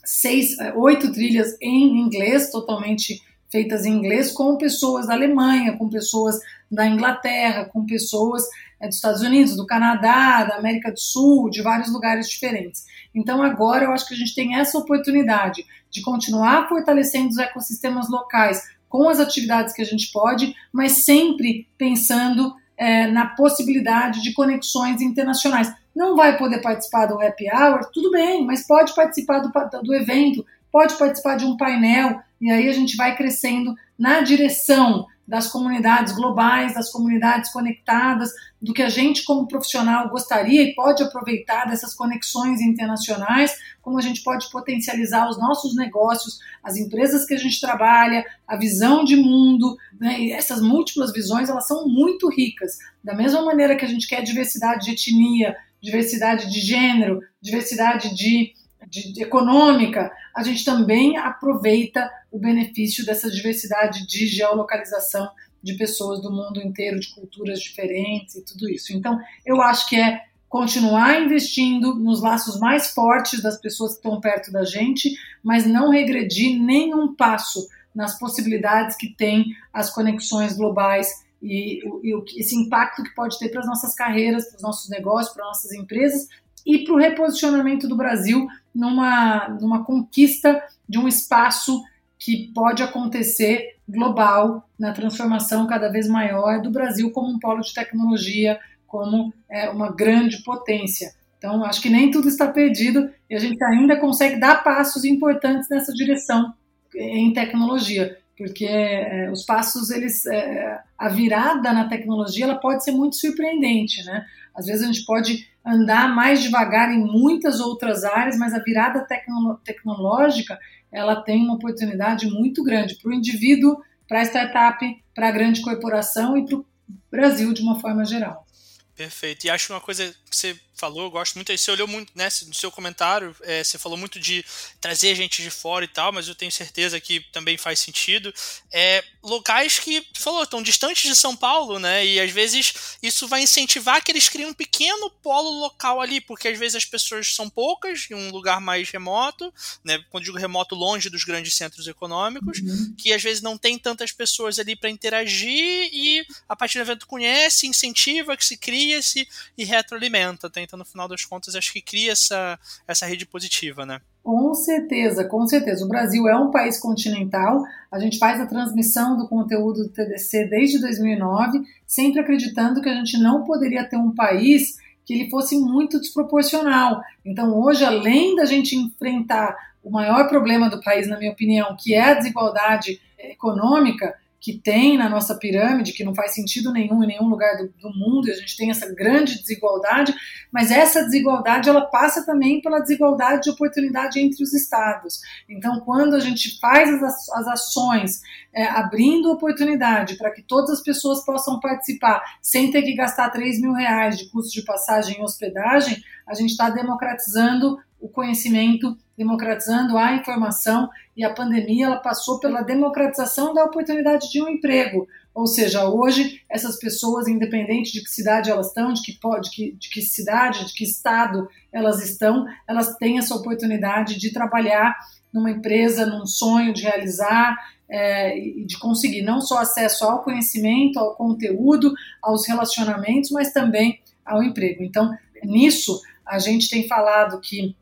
[0.03, 5.89] seis, eh, oito trilhas em inglês, totalmente feitas em inglês, com pessoas da Alemanha, com
[5.89, 6.39] pessoas
[6.69, 8.43] da Inglaterra, com pessoas
[8.79, 12.85] é, dos Estados Unidos, do Canadá, da América do Sul, de vários lugares diferentes.
[13.13, 18.09] Então, agora eu acho que a gente tem essa oportunidade de continuar fortalecendo os ecossistemas
[18.09, 24.33] locais com as atividades que a gente pode, mas sempre pensando é, na possibilidade de
[24.33, 25.71] conexões internacionais.
[25.95, 29.51] Não vai poder participar do happy hour, tudo bem, mas pode participar do,
[29.83, 35.05] do evento, pode participar de um painel, e aí a gente vai crescendo na direção
[35.29, 41.03] das comunidades globais, das comunidades conectadas, do que a gente, como profissional, gostaria e pode
[41.03, 47.35] aproveitar dessas conexões internacionais, como a gente pode potencializar os nossos negócios, as empresas que
[47.35, 50.19] a gente trabalha, a visão de mundo, né?
[50.19, 52.79] E essas múltiplas visões, elas são muito ricas.
[53.03, 58.51] Da mesma maneira que a gente quer diversidade de etnia, diversidade de gênero, diversidade de
[58.89, 65.29] de, de econômica, a gente também aproveita o benefício dessa diversidade de geolocalização
[65.61, 68.93] de pessoas do mundo inteiro, de culturas diferentes e tudo isso.
[68.93, 74.19] Então, eu acho que é continuar investindo nos laços mais fortes das pessoas que estão
[74.19, 75.13] perto da gente,
[75.43, 81.07] mas não regredir nenhum passo nas possibilidades que tem as conexões globais
[81.41, 85.33] e, e esse impacto que pode ter para as nossas carreiras, para os nossos negócios,
[85.33, 86.27] para as nossas empresas
[86.65, 91.81] e para o reposicionamento do Brasil numa, numa conquista de um espaço
[92.17, 97.73] que pode acontecer global na transformação cada vez maior do Brasil como um polo de
[97.73, 101.13] tecnologia, como é, uma grande potência.
[101.37, 105.69] Então, acho que nem tudo está perdido e a gente ainda consegue dar passos importantes
[105.69, 106.53] nessa direção
[106.93, 112.93] em tecnologia, porque é, os passos, eles, é, a virada na tecnologia, ela pode ser
[112.93, 114.25] muito surpreendente, né?
[114.55, 119.01] Às vezes a gente pode andar mais devagar em muitas outras áreas, mas a virada
[119.01, 120.57] tecno tecnológica
[120.89, 125.61] ela tem uma oportunidade muito grande para o indivíduo, para a startup, para a grande
[125.61, 126.65] corporação e para o
[127.11, 128.47] Brasil de uma forma geral.
[128.95, 129.45] Perfeito.
[129.45, 132.53] E acho uma coisa que você falou, eu gosto muito, você olhou muito, né, no
[132.53, 134.45] seu comentário, é, você falou muito de
[134.79, 138.33] trazer gente de fora e tal, mas eu tenho certeza que também faz sentido.
[138.71, 143.41] É, locais que, falou, estão distantes de São Paulo, né, e às vezes isso vai
[143.41, 147.49] incentivar que eles criem um pequeno polo local ali, porque às vezes as pessoas são
[147.49, 149.53] poucas em um lugar mais remoto,
[149.83, 152.95] né, quando digo remoto, longe dos grandes centros econômicos, uhum.
[152.97, 157.05] que às vezes não tem tantas pessoas ali para interagir e a partir do evento
[157.05, 159.27] conhece, incentiva, que se cria -se
[159.57, 163.87] e retroalimenta, tem então, no final das contas, acho que cria essa, essa rede positiva,
[163.87, 163.99] né?
[164.23, 165.83] Com certeza, com certeza.
[165.83, 170.47] O Brasil é um país continental, a gente faz a transmissão do conteúdo do TDC
[170.47, 175.57] desde 2009, sempre acreditando que a gente não poderia ter um país que ele fosse
[175.57, 177.01] muito desproporcional.
[177.25, 181.95] Então, hoje, além da gente enfrentar o maior problema do país, na minha opinião, que
[181.95, 187.07] é a desigualdade econômica, que tem na nossa pirâmide, que não faz sentido nenhum em
[187.07, 190.13] nenhum lugar do, do, mundo, e a gente tem essa grande desigualdade,
[190.51, 195.19] mas essa desigualdade ela passa também pela desigualdade de oportunidade entre os estados.
[195.49, 198.21] Então, quando a gente faz as, as ações
[198.53, 203.61] é, abrindo oportunidade para que todas as pessoas possam participar sem ter que gastar 3
[203.61, 209.97] mil reais de custo de passagem e hospedagem, a gente está democratizando o conhecimento, democratizando
[209.97, 215.05] a informação e a pandemia ela passou pela democratização da oportunidade de um emprego.
[215.35, 219.71] Ou seja, hoje essas pessoas, independente de que cidade elas estão, de que, de que,
[219.73, 224.95] de que cidade, de que estado elas estão, elas têm essa oportunidade de trabalhar
[225.33, 227.57] numa empresa, num sonho de realizar
[227.89, 233.99] é, e de conseguir não só acesso ao conhecimento, ao conteúdo, aos relacionamentos, mas também
[234.25, 234.81] ao emprego.
[234.83, 235.13] Então,
[235.43, 237.75] nisso, a gente tem falado que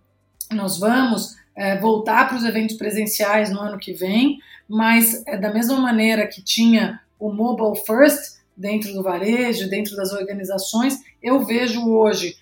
[0.51, 4.38] nós vamos é, voltar para os eventos presenciais no ano que vem,
[4.70, 10.14] mas é, da mesma maneira que tinha o Mobile First dentro do varejo, dentro das
[10.14, 12.36] organizações, eu vejo hoje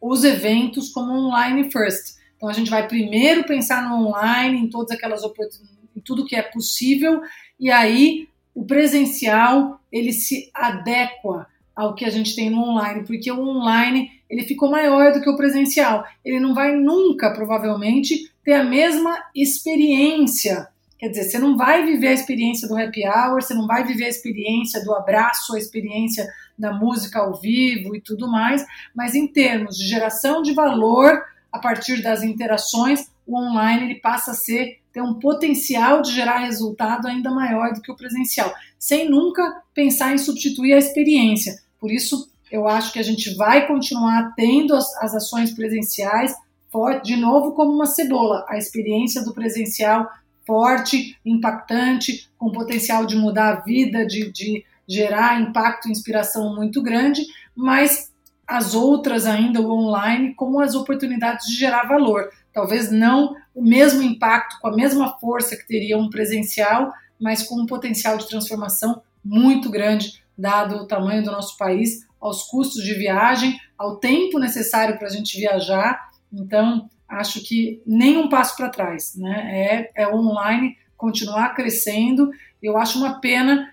[0.00, 2.16] os eventos como online first.
[2.36, 6.36] Então a gente vai primeiro pensar no online, em todas aquelas oportunidades, em tudo que
[6.36, 7.20] é possível,
[7.58, 13.30] e aí o presencial ele se adequa ao que a gente tem no online, porque
[13.30, 16.04] o online ele ficou maior do que o presencial.
[16.24, 22.08] Ele não vai nunca, provavelmente, ter a mesma experiência Quer dizer, você não vai viver
[22.08, 26.28] a experiência do happy hour, você não vai viver a experiência do abraço, a experiência
[26.58, 28.62] da música ao vivo e tudo mais,
[28.94, 34.32] mas em termos de geração de valor a partir das interações, o online ele passa
[34.32, 39.08] a ser ter um potencial de gerar resultado ainda maior do que o presencial, sem
[39.08, 41.62] nunca pensar em substituir a experiência.
[41.78, 46.34] Por isso, eu acho que a gente vai continuar tendo as, as ações presenciais,
[46.70, 50.08] forte, de novo como uma cebola, a experiência do presencial
[50.46, 56.82] forte, impactante, com potencial de mudar a vida, de, de gerar impacto e inspiração muito
[56.82, 57.22] grande,
[57.54, 58.10] mas
[58.46, 62.30] as outras ainda, o online, como as oportunidades de gerar valor.
[62.52, 67.60] Talvez não o mesmo impacto, com a mesma força que teria um presencial, mas com
[67.60, 72.94] um potencial de transformação muito grande, dado o tamanho do nosso país, aos custos de
[72.94, 76.09] viagem, ao tempo necessário para a gente viajar.
[76.32, 79.14] Então, acho que nem um passo para trás.
[79.16, 79.90] Né?
[79.96, 82.30] É, é online continuar crescendo.
[82.62, 83.72] Eu acho uma pena.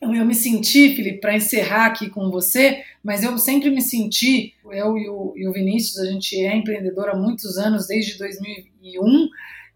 [0.00, 4.96] Eu, me senti, Felipe, para encerrar aqui com você, mas eu sempre me senti, eu
[4.96, 9.28] e o, e o Vinícius, a gente é empreendedor há muitos anos, desde 2001,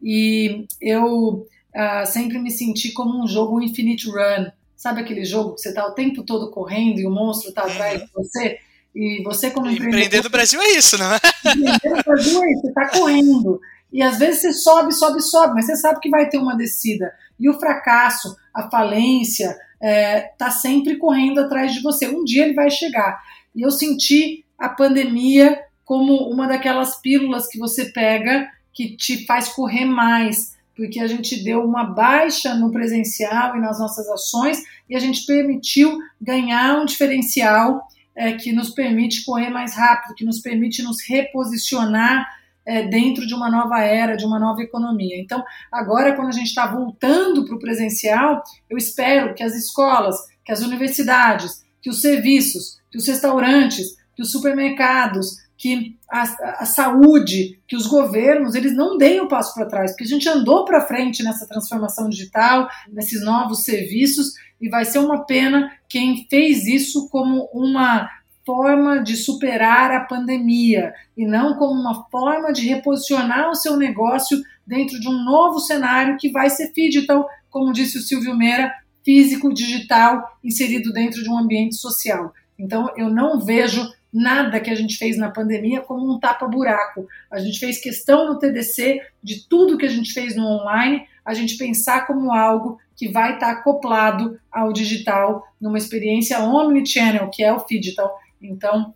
[0.02, 4.50] e eu uh, sempre me senti como um jogo Infinite Run.
[4.76, 8.00] Sabe aquele jogo que você está o tempo todo correndo e o monstro está atrás
[8.00, 8.06] uhum.
[8.06, 8.58] de você?
[8.94, 10.00] E você, como empreendedor.
[10.00, 11.20] Empreender no Brasil é isso, não é?
[11.46, 13.60] Empreender no Brasil é isso, você está correndo.
[13.92, 17.12] E às vezes você sobe, sobe, sobe, mas você sabe que vai ter uma descida.
[17.38, 22.08] E o fracasso, a falência, está é, sempre correndo atrás de você.
[22.08, 23.20] Um dia ele vai chegar.
[23.54, 29.48] E eu senti a pandemia como uma daquelas pílulas que você pega que te faz
[29.48, 34.94] correr mais, porque a gente deu uma baixa no presencial e nas nossas ações e
[34.94, 37.82] a gente permitiu ganhar um diferencial
[38.14, 42.26] é, que nos permite correr mais rápido, que nos permite nos reposicionar
[42.66, 45.18] é, dentro de uma nova era, de uma nova economia.
[45.18, 45.42] Então,
[45.72, 50.52] agora, quando a gente está voltando para o presencial, eu espero que as escolas, que
[50.52, 56.22] as universidades, que os serviços, que os restaurantes, que os supermercados, que a,
[56.62, 60.26] a, saúde, que os governos, eles não deem o passo para trás, porque a gente
[60.26, 66.26] andou para frente nessa transformação digital, nesses novos serviços, e vai ser uma pena quem
[66.30, 68.08] fez isso como uma
[68.46, 74.42] forma de superar a pandemia e não como uma forma de reposicionar o seu negócio
[74.66, 78.72] dentro de um novo cenário que vai ser digital, como disse o Silvio Meira,
[79.04, 82.32] físico, digital, inserido dentro de um ambiente social.
[82.58, 87.06] Então, eu não vejo nada que a gente fez na pandemia como um tapa-buraco.
[87.30, 91.34] A gente fez questão no TDC de tudo que a gente fez no online, a
[91.34, 97.52] gente pensar como algo que vai estar acoplado ao digital, numa experiência omnichannel, que é
[97.52, 98.18] o digital.
[98.42, 98.94] Então,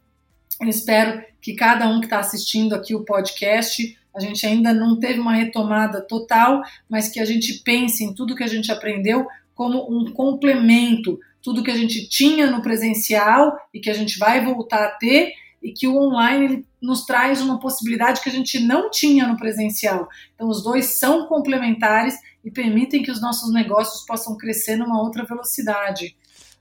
[0.60, 4.98] eu espero que cada um que está assistindo aqui o podcast, a gente ainda não
[4.98, 9.26] teve uma retomada total, mas que a gente pense em tudo que a gente aprendeu
[9.54, 14.42] como um complemento, tudo que a gente tinha no presencial e que a gente vai
[14.42, 18.90] voltar a ter, e que o online nos traz uma possibilidade que a gente não
[18.90, 20.08] tinha no presencial.
[20.34, 22.14] Então, os dois são complementares
[22.44, 26.16] e permitem que os nossos negócios possam crescer numa outra velocidade.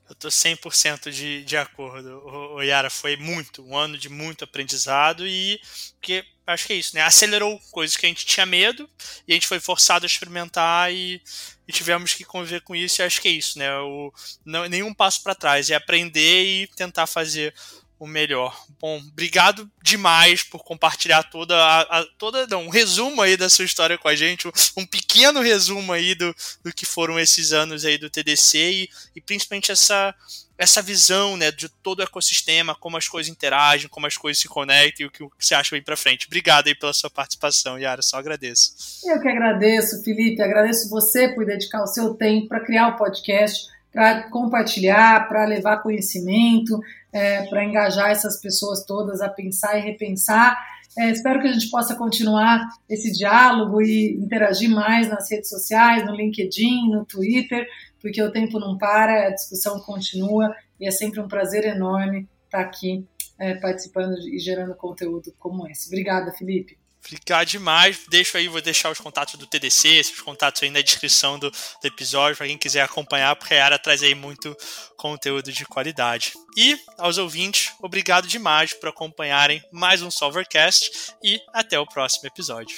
[0.10, 2.22] Eu tô 100% de, de acordo.
[2.56, 5.60] O Yara foi muito, um ano de muito aprendizado e
[6.02, 7.02] que acho que é isso, né?
[7.02, 8.90] Acelerou coisas que a gente tinha medo
[9.28, 11.22] e a gente foi forçado a experimentar e,
[11.68, 13.02] e tivemos que conviver com isso.
[13.02, 13.74] E acho que é isso, né?
[13.80, 14.14] O,
[14.46, 17.54] não, nenhum passo para trás, é aprender e tentar fazer
[18.00, 18.66] o melhor.
[18.80, 23.66] Bom, obrigado demais por compartilhar toda a, a, toda não, um resumo aí da sua
[23.66, 27.98] história com a gente, um, pequeno resumo aí do, do que foram esses anos aí
[27.98, 30.14] do TDC e, e principalmente essa
[30.56, 34.48] essa visão, né, de todo o ecossistema, como as coisas interagem, como as coisas se
[34.48, 36.28] conectam e o que você acha aí para frente.
[36.28, 38.74] Obrigado aí pela sua participação, Yara, só agradeço.
[39.04, 43.68] Eu que agradeço, Felipe, agradeço você por dedicar o seu tempo para criar o podcast,
[43.94, 46.80] para compartilhar, para levar conhecimento,
[47.12, 50.58] é, para engajar essas pessoas todas a pensar e repensar.
[50.98, 56.06] É, espero que a gente possa continuar esse diálogo e interagir mais nas redes sociais,
[56.06, 57.68] no LinkedIn, no Twitter,
[58.02, 62.62] porque o tempo não para, a discussão continua e é sempre um prazer enorme estar
[62.62, 63.08] aqui
[63.40, 65.88] é, participando e gerando conteúdo como esse.
[65.88, 66.78] Obrigada, Felipe.
[67.04, 68.02] Ficar demais.
[68.10, 71.86] Deixo aí, vou deixar os contatos do TDC, esses contatos aí na descrição do, do
[71.86, 74.56] episódio, para quem quiser acompanhar, porque a Ara traz aí muito
[74.98, 76.34] conteúdo de qualidade.
[76.58, 82.78] E aos ouvintes, obrigado demais por acompanharem mais um Solvercast e até o próximo episódio.